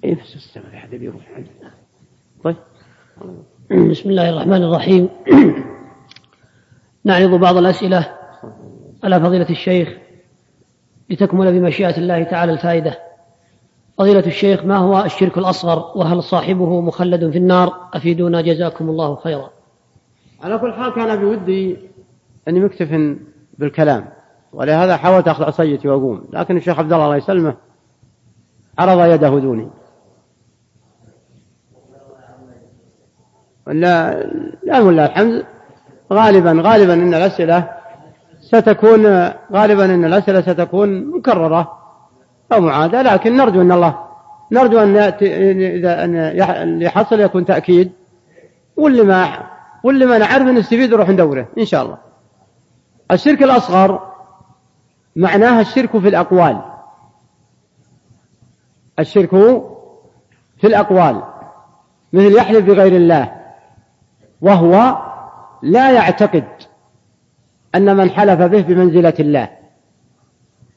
[0.04, 0.18] إيه
[0.88, 1.24] أحد يروح
[2.44, 2.56] طيب.
[3.90, 5.10] بسم الله الرحمن الرحيم.
[7.04, 8.14] نعرض بعض الأسئلة
[9.04, 9.98] على فضيلة الشيخ
[11.10, 13.00] لتكمل بمشيئة الله تعالى الفائدة.
[13.98, 19.50] فضيلة الشيخ ما هو الشرك الأصغر؟ وهل صاحبه مخلد في النار؟ أفيدونا جزاكم الله خيرا.
[20.44, 21.78] على كل حال كان بودي
[22.48, 23.18] أني مكتف
[23.58, 24.10] بالكلام
[24.54, 26.28] ولهذا حاولت أخذ عصيتي وأقوم.
[26.34, 27.56] لكن الشيخ عبد الله الله يسلمه
[28.80, 29.68] عرض يده دوني.
[33.68, 34.24] ولا
[34.64, 35.46] لا ولا الحمد
[36.14, 37.70] غالبا غالبا إن الأسئلة
[38.42, 39.06] ستكون
[39.54, 41.78] غالبا إن الأسئلة ستكون مكررة
[42.54, 44.08] أو معادة لكن نرجو إن الله
[44.52, 47.92] نرجو أن اذا أن يحصل يكون تأكيد
[48.78, 49.48] واللي ما
[49.84, 51.98] واللي ما نعرف نستفيد نروح ندوره إن شاء الله.
[53.12, 54.14] الشرك الأصغر
[55.16, 56.62] معناها الشرك في الأقوال.
[59.00, 59.30] الشرك
[60.58, 61.24] في الأقوال
[62.14, 63.37] مثل يحلف بغير الله.
[64.42, 64.98] وهو
[65.62, 66.44] لا يعتقد
[67.76, 69.50] أن من حلف به بمنزلة الله.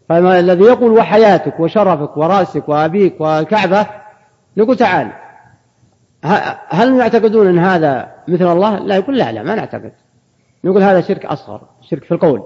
[0.09, 3.87] فالذي يقول وحياتك وشرفك ورأسك وأبيك والكعبة
[4.57, 5.13] نقول تعال.
[6.69, 9.93] هل يعتقدون أن هذا مثل الله؟ لا يقول لا لا ما نعتقد.
[10.65, 12.43] نقول هذا شرك أصغر شرك في القول.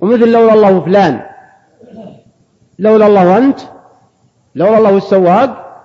[0.00, 1.20] ومثل لولا الله فلان.
[2.78, 3.60] لولا الله أنت
[4.54, 5.82] لولا الله السواق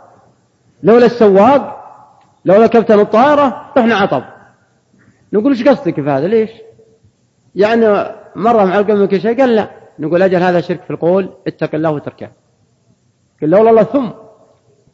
[0.84, 1.77] لولا السواق
[2.48, 4.24] لولا كابتن الطائرة رحنا عطب.
[5.34, 6.50] نقول إيش قصدك في هذا؟ ليش؟
[7.56, 7.86] يعني
[8.36, 9.70] مرة مع قلبك شيء قال لا.
[10.00, 12.30] نقول أجل هذا شرك في القول اتق الله وتركه.
[13.42, 14.10] قال لولا الله ثم.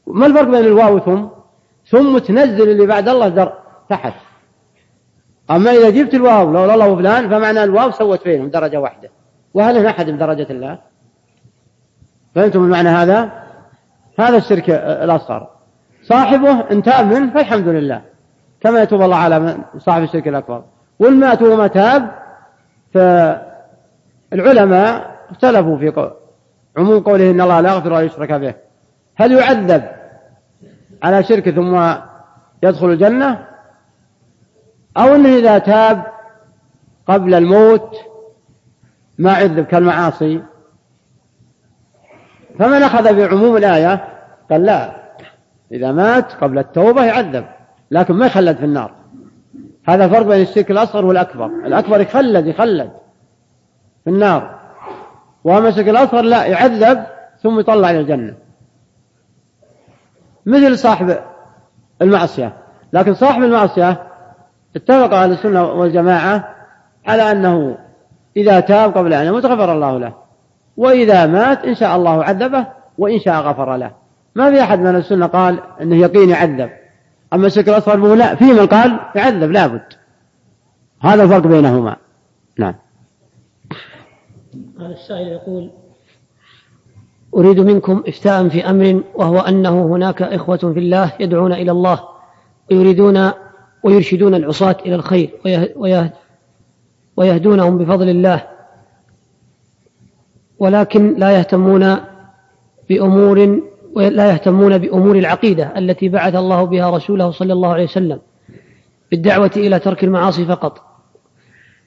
[0.07, 1.25] ما الفرق بين الواو ثم
[1.85, 3.53] ثم تنزل اللي بعد الله در
[3.89, 4.13] تحت.
[5.51, 9.09] أما إذا جبت الواو لو الله وفلان فمعنى الواو سوت بينهم درجة واحدة.
[9.53, 10.79] وهل هنا أحد بدرجة الله؟
[12.35, 13.43] فهمتم المعنى هذا؟
[14.19, 15.52] هذا الشرك الأصغر.
[16.03, 18.01] صاحبه ان تاب منه فالحمد لله.
[18.61, 20.63] كما يتوب الله على صاحب الشرك الأكبر.
[20.99, 22.11] وإن مات وما تاب
[24.31, 26.11] فالعلماء اختلفوا في
[26.77, 28.53] عموم قوله إن الله لا يغفر أن يشرك به.
[29.15, 29.83] هل يعذب
[31.03, 31.93] على شرك ثم
[32.63, 33.47] يدخل الجنة؟
[34.97, 36.03] أو أنه إذا تاب
[37.07, 37.95] قبل الموت
[39.17, 40.43] ما عذب كالمعاصي؟
[42.59, 44.07] فمن أخذ بعموم الآية
[44.51, 45.02] قال لا.
[45.73, 47.45] إذا مات قبل التوبة يعذب
[47.91, 48.91] لكن ما يخلد في النار.
[49.87, 51.45] هذا فرق بين الشرك الأصغر والأكبر.
[51.45, 52.91] الأكبر يخلد يخلد
[54.03, 54.59] في النار.
[55.43, 57.03] وأما الشرك الأصغر لا يعذب
[57.43, 58.33] ثم يطلع إلى الجنة.
[60.45, 61.17] مثل صاحب
[62.01, 62.53] المعصية.
[62.93, 64.03] لكن صاحب المعصية
[64.75, 66.55] اتفق أهل السنة والجماعة
[67.05, 67.77] على أنه
[68.37, 70.13] إذا تاب قبل أن يموت غفر الله له.
[70.77, 72.67] وإذا مات إن شاء الله عذبه
[72.97, 74.02] وإن شاء غفر له.
[74.35, 76.69] ما في أحد من السنة قال أنه يقين يعذب.
[77.33, 79.83] أما الشرك الأصغر لا في من قال يعذب لابد
[80.99, 81.95] هذا الفرق بينهما.
[82.59, 82.75] نعم.
[84.79, 85.69] هذا السائل يقول
[87.35, 91.99] أريد منكم إفتاء في أمر وهو أنه هناك إخوة في الله يدعون إلى الله
[92.71, 93.31] ويريدون
[93.83, 95.29] ويرشدون العصاة إلى الخير
[97.17, 98.43] ويهدونهم بفضل الله
[100.59, 101.95] ولكن لا يهتمون
[102.89, 103.61] بأمور
[103.95, 108.19] ولا يهتمون بأمور العقيدة التي بعث الله بها رسوله صلى الله عليه وسلم
[109.11, 110.81] بالدعوة إلى ترك المعاصي فقط.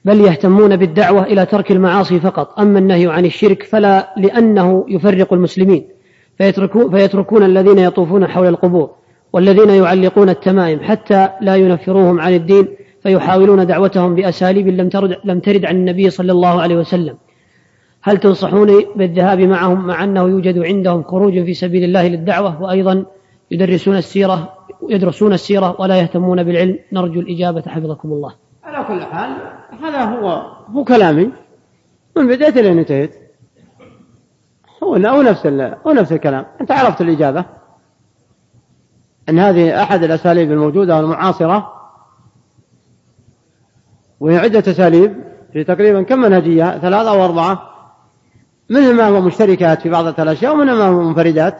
[0.05, 2.59] بل يهتمون بالدعوة إلى ترك المعاصي فقط.
[2.59, 5.87] أما النهي عن الشرك فلا لأنه يفرق المسلمين.
[6.37, 8.89] فيتركون, فيتركون الذين يطوفون حول القبور
[9.33, 12.67] والذين يعلقون التمائم حتى لا ينفروهم عن الدين
[13.03, 17.17] فيحاولون دعوتهم بأساليب لم ترد, لم ترد عن النبي صلى الله عليه وسلم.
[18.01, 23.05] هل تنصحوني بالذهاب معهم مع أنه يوجد عندهم خروج في سبيل الله للدعوة وأيضا
[23.51, 24.57] يدرسون السيرة
[24.89, 28.33] يدرسون السيرة ولا يهتمون بالعلم؟ نرجو الإجابة حفظكم الله.
[28.63, 29.31] على كل حال
[29.83, 30.29] هذا هو
[30.73, 31.31] هو كلامي.
[32.17, 33.15] من بديت لين انتهيت؟
[34.83, 35.47] هو هو نفس
[35.87, 36.45] هو نفس الكلام.
[36.61, 37.45] أنت عرفت الإجابة.
[39.29, 41.73] أن هذه أحد الأساليب الموجودة والمعاصرة
[44.19, 45.15] وهي عدة أساليب
[45.53, 47.76] في تقريبا كم منهجية؟ ثلاثة أو أربعة.
[48.69, 51.57] منها ما هو مشتركات في بعض الأشياء ومنها ما هو منفردات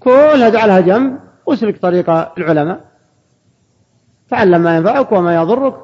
[0.00, 2.84] كلها اجعلها جنب واسلك طريق العلماء.
[4.30, 5.74] تعلم ما ينفعك وما يضرك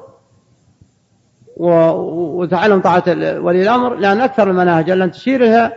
[1.57, 5.73] وتعلم طاعة ولي الأمر لأن أكثر المناهج التي تشير إليها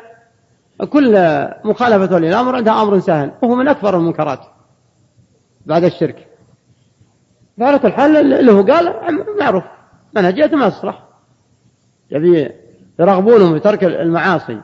[0.90, 1.18] كل
[1.64, 4.40] مخالفة ولي الأمر عندها أمر سهل وهو من أكبر المنكرات
[5.66, 6.28] بعد الشرك.
[7.58, 8.94] فعلى كل حال اللي هو قال
[9.40, 9.64] معروف
[10.16, 11.04] منهجيته ما تصلح.
[12.10, 12.50] يبي
[12.98, 14.60] يرغبونهم في ترك المعاصي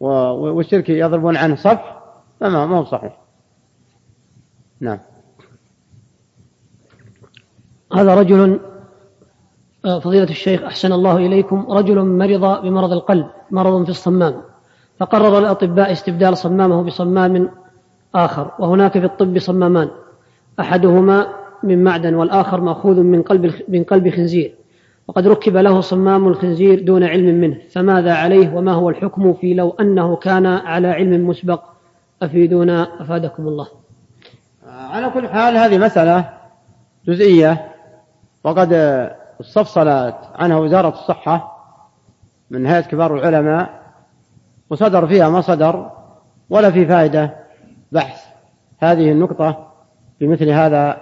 [0.00, 2.00] والشرك يضربون عنه صفح
[2.40, 3.18] فما ما هو صحيح.
[4.80, 4.98] نعم.
[7.92, 8.60] هذا رجل
[9.84, 14.42] آه، فضيلة الشيخ أحسن الله إليكم رجل مرض بمرض القلب مرض في الصمام
[14.98, 17.50] فقرر الأطباء استبدال صمامه بصمام
[18.14, 19.90] آخر وهناك في الطب صمامان
[20.60, 21.26] أحدهما
[21.62, 24.54] من معدن والآخر مأخوذ من قلب من قلب خنزير.
[25.10, 29.70] وقد ركب له صمام الخنزير دون علم منه فماذا عليه وما هو الحكم في لو
[29.80, 31.62] أنه كان على علم مسبق؟
[32.22, 33.68] أفيدونا أفادكم الله.
[34.66, 36.30] على كل حال هذه مسألة
[37.06, 37.72] جزئية
[38.44, 38.72] وقد
[39.40, 41.58] استفصلت عنها وزارة الصحة
[42.50, 43.82] من هيئة كبار العلماء
[44.70, 45.90] وصدر فيها ما صدر
[46.50, 47.36] ولا في فائدة
[47.92, 48.24] بحث
[48.78, 49.72] هذه النقطة
[50.18, 50.96] في مثل هذا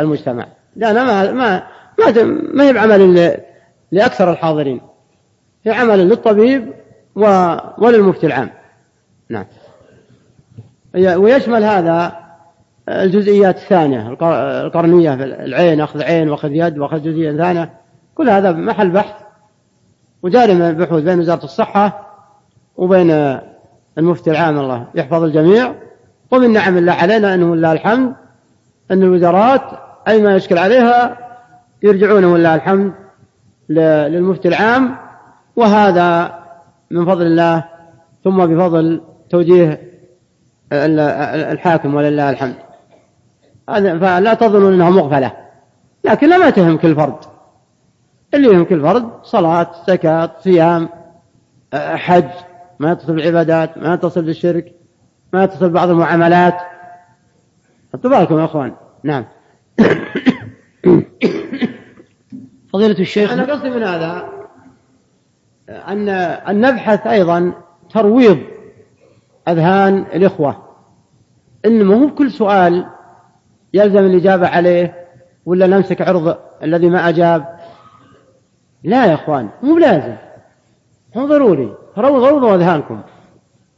[0.00, 0.46] المجتمع.
[0.76, 1.62] لأن ما ما
[1.98, 2.22] ما
[2.54, 3.00] ما هي بعمل
[3.94, 4.80] لأكثر الحاضرين
[5.64, 6.72] هي عمل للطبيب
[7.78, 8.50] وللمفتي العام.
[9.30, 9.44] نعم.
[10.94, 12.12] ويشمل هذا
[12.88, 14.10] الجزئيات الثانية
[14.66, 17.70] القرنية في العين أخذ عين وأخذ يد وأخذ جزئية ثانية.
[18.14, 19.14] كل هذا محل بحث
[20.22, 22.14] وجاري من البحوث بين وزارة الصحة
[22.76, 23.38] وبين
[23.98, 25.74] المفتي العام الله يحفظ الجميع.
[26.30, 28.14] ومن نعم الله علينا أنه لله الحمد
[28.90, 29.62] أن الوزارات
[30.08, 31.18] أي ما يشكل عليها
[31.82, 33.03] يرجعون ولله الحمد.
[33.68, 34.96] للمفتي العام
[35.56, 36.38] وهذا
[36.90, 37.64] من فضل الله
[38.24, 39.00] ثم بفضل
[39.30, 39.80] توجيه
[40.72, 42.54] الحاكم ولله الحمد.
[44.00, 45.32] فلا تظنوا إنها مغفلة
[46.04, 47.16] لكن ما تهم كل فرد.
[48.34, 50.88] اللي يهم كل فرد صلاة زكاة صيام
[51.74, 52.28] حج
[52.78, 54.74] ما يتصل بالعبادات ما يتصل بالشرك
[55.32, 56.56] ما يتصل ببعض المعاملات.
[57.92, 59.24] حطوا بالكم يا إخوان؟ نعم.
[62.74, 64.28] فضيلة الشيخ أنا قصدي من هذا
[65.68, 67.52] أن أن نبحث أيضا
[67.90, 68.38] ترويض
[69.48, 70.64] أذهان الإخوة.
[71.66, 72.86] إن ما هو كل سؤال
[73.74, 75.06] يلزم الإجابة عليه
[75.46, 77.58] ولا نمسك عرض الذي ما أجاب.
[78.84, 80.16] لا يا إخوان مو بلازم.
[81.16, 83.00] مو ضروري روضوا روضوا أذهانكم.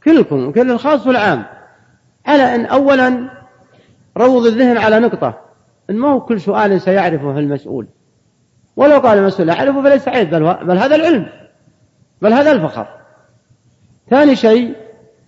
[0.03, 1.43] كلكم كل الخاص والعام.
[2.25, 3.29] على أن أولا
[4.17, 5.39] روض الذهن على نقطة.
[5.89, 7.87] إن ما هو كل سؤال سيعرفه المسؤول.
[8.77, 11.29] ولو قال المسؤول أعرفه فليس عيب بل, بل هذا العلم
[12.21, 12.87] بل هذا الفخر.
[14.09, 14.75] ثاني شيء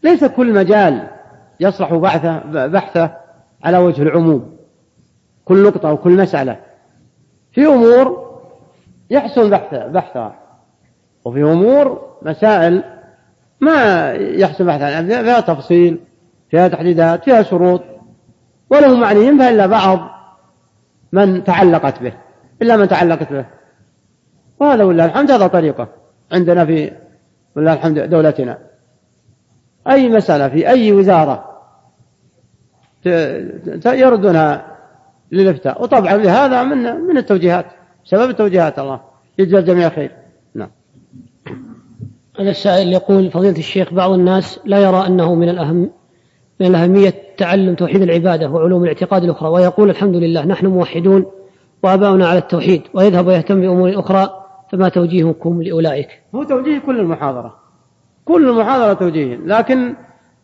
[0.04, 1.08] ليس كل مجال
[1.60, 3.12] يصلح بحثه, بحثه
[3.64, 4.58] على وجه العموم
[5.46, 6.60] كل نقطة وكل مسألة.
[7.52, 8.30] في أمور
[9.10, 10.36] يحسن بحثها
[11.26, 12.84] وفي أمور مسائل
[13.62, 16.00] ما يحسن بحثها فيها تفصيل
[16.50, 17.82] فيها تحديدات فيها شروط
[18.70, 20.00] وله معنيين فإلا بعض
[21.12, 22.14] من تعلقت به.
[22.62, 23.46] إلا من تعلقت به.
[24.60, 25.88] وهذا ولله الحمد هذا طريقة
[26.32, 26.92] عندنا في
[27.56, 28.58] ولله الحمد دولتنا.
[29.90, 31.46] أي مسألة في أي وزارة
[33.86, 34.78] يردونها
[35.32, 35.84] للإفتاء.
[35.84, 37.66] وطبعا لهذا من من التوجيهات
[38.06, 39.02] سبب التوجيهات الله.
[39.40, 40.12] يجزى الجميع خير
[40.56, 40.70] نعم.
[42.40, 45.92] هذا السائل يقول فضيلة الشيخ بعض الناس لا يرى أنه من الأهم
[46.60, 51.26] من الأهمية تعلم توحيد العبادة وعلوم الاعتقاد الأخرى ويقول الحمد لله نحن موحدون
[51.84, 54.30] وآباؤنا على التوحيد ويذهب ويهتم بأمور أخرى
[54.72, 57.56] فما توجيهكم لأولئك؟ هو توجيه كل المحاضرة.
[58.26, 59.36] كل المحاضرة توجيه.
[59.36, 59.96] لكن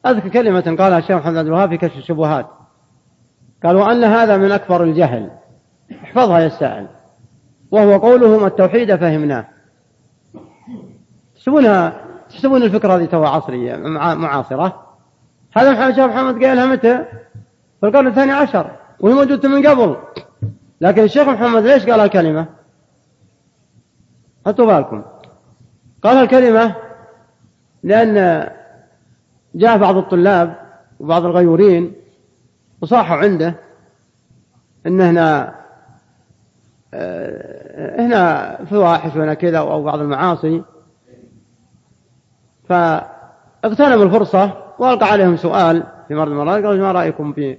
[0.05, 2.45] أذكر كلمة قالها الشيخ محمد عبد الوهاب في كشف الشبهات.
[3.63, 5.31] قال وأن هذا من أكبر الجهل.
[6.03, 6.87] احفظها يا السائل.
[7.71, 9.47] وهو قولهم التوحيد فهمناه.
[11.35, 13.75] تحسبونها تحسبون الفكرة هذه توا عصرية
[14.15, 14.85] معاصرة؟
[15.57, 17.05] هذا محمد شيخ محمد قالها متى؟
[17.81, 19.95] في القرن الثاني عشر وهي موجودة من قبل.
[20.81, 22.47] لكن الشيخ محمد ليش قال الكلمة؟
[24.45, 25.03] حطوا بالكم
[26.03, 26.75] قال الكلمة
[27.83, 28.47] لأن
[29.55, 30.55] جاء بعض الطلاب
[30.99, 31.93] وبعض الغيورين
[32.81, 33.55] وصاحوا عنده
[34.85, 35.55] إن هنا
[36.93, 40.63] آه، هنا فواحش وهنا كذا أو بعض المعاصي
[42.69, 47.57] فاغتنم الفرصة وألقى عليهم سؤال في مرة من المرات قال ما رأيكم في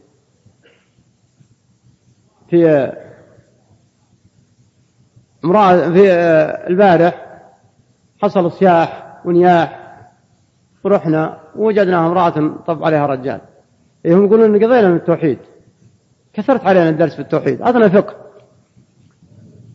[2.50, 2.92] في
[5.46, 7.26] امرأة في آه، البارح
[8.22, 9.86] حصل صياح ونياح
[10.84, 13.40] ورحنا ووجدنا امرأة طب عليها رجال.
[14.04, 15.38] إيه، هم يقولون إن قضينا من التوحيد.
[16.32, 18.14] كثرت علينا الدرس في التوحيد أعطنا فقه.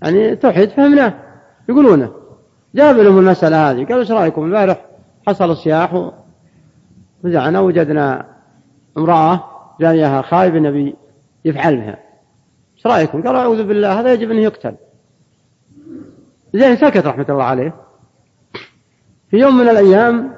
[0.01, 1.13] يعني التوحيد فهمناه
[1.69, 2.11] يقولونه.
[2.75, 4.85] جاب لهم المسألة هذه قالوا إيش رأيكم؟ البارح
[5.27, 6.11] حصل صياح
[7.23, 8.25] ورجعنا وجدنا
[8.97, 9.43] امرأة
[9.81, 10.95] جايها خايب النبي
[11.45, 11.97] يفعل بها.
[12.77, 14.75] إيش رأيكم؟ قالوا أعوذ بالله هذا يجب أن يقتل.
[16.53, 17.75] زين سكت رحمة الله عليه.
[19.29, 20.35] في يوم من الأيام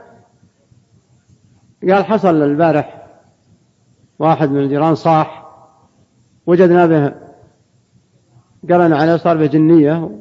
[1.89, 3.07] قال حصل البارح
[4.19, 5.43] واحد من الجيران صاح
[6.47, 7.13] وجدنا به
[8.69, 10.19] قرن عليه صار به جنية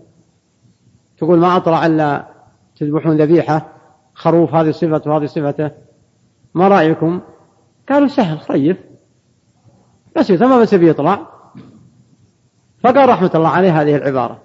[1.18, 2.26] تقول ما أطلع إلا
[2.76, 3.68] تذبحون ذبيحة
[4.14, 5.70] خروف هذه صفته وهذه صفته
[6.54, 7.20] ما رأيكم؟
[7.88, 8.76] قالوا سهل صيف
[10.16, 11.26] بس ما بس يطلع.
[12.84, 14.42] فقال رحمة الله عليه هذه العبارة.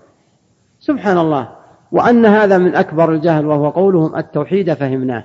[0.88, 1.50] سبحان الله.
[1.92, 5.24] وأن هذا من أكبر الجهل وهو قولهم التوحيد فهمناه.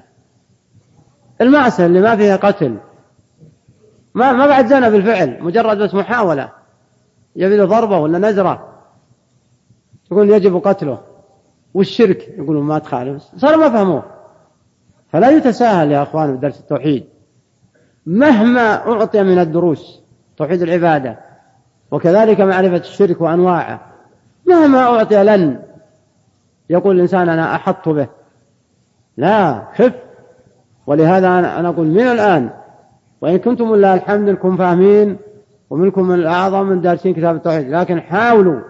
[1.40, 2.76] المعصية اللي ما فيها قتل.
[4.14, 6.52] ما ما بعد زنا بالفعل مجرد بس محاولة.
[7.36, 8.68] يبي له ضربة ولا نزرة.
[10.12, 11.00] يقول يجب قتله.
[11.74, 13.22] والشرك؟ يقولون ما تخالف.
[13.36, 14.02] صار ما فهموه.
[15.08, 17.04] فلا يتساهل يا أخوان بدرس التوحيد.
[18.06, 20.02] مهما أعطي من الدروس
[20.36, 21.18] توحيد العبادة
[21.90, 23.91] وكذلك معرفة الشرك وأنواعه
[24.46, 25.62] مهما أعطي لن
[26.70, 28.08] يقول الإنسان أنا أحط به.
[29.16, 29.92] لا خف
[30.86, 32.50] ولهذا أنا أقول من الآن
[33.20, 35.16] وإن كنتم لله الحمد لكم فاهمين
[35.70, 38.60] ومنكم من الأعظم من دارسين كتاب التوحيد لكن حاولوا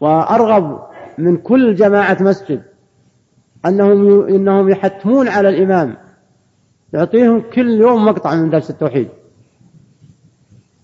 [0.00, 0.86] وأرغب
[1.18, 2.62] من كل جماعة مسجد
[3.66, 5.96] أنهم إنهم يحتمون على الإمام
[6.92, 9.08] يعطيهم كل يوم مقطع من درس التوحيد.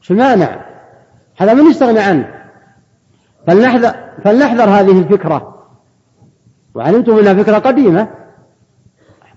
[0.00, 0.66] شو المانع؟
[1.36, 2.45] هذا من يستغني عنه.
[3.46, 3.94] فلنحذر,
[4.24, 5.66] فلنحذر هذه الفكرة.
[6.74, 8.08] وعلمتم أنها فكرة قديمة.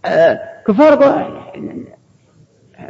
[0.06, 0.96] آه، كفار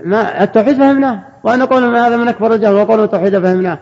[0.03, 3.79] ما التوحيد فهمناه وأن قولنا هذا من أكبر الجهل وقولوا التوحيد فهمناه.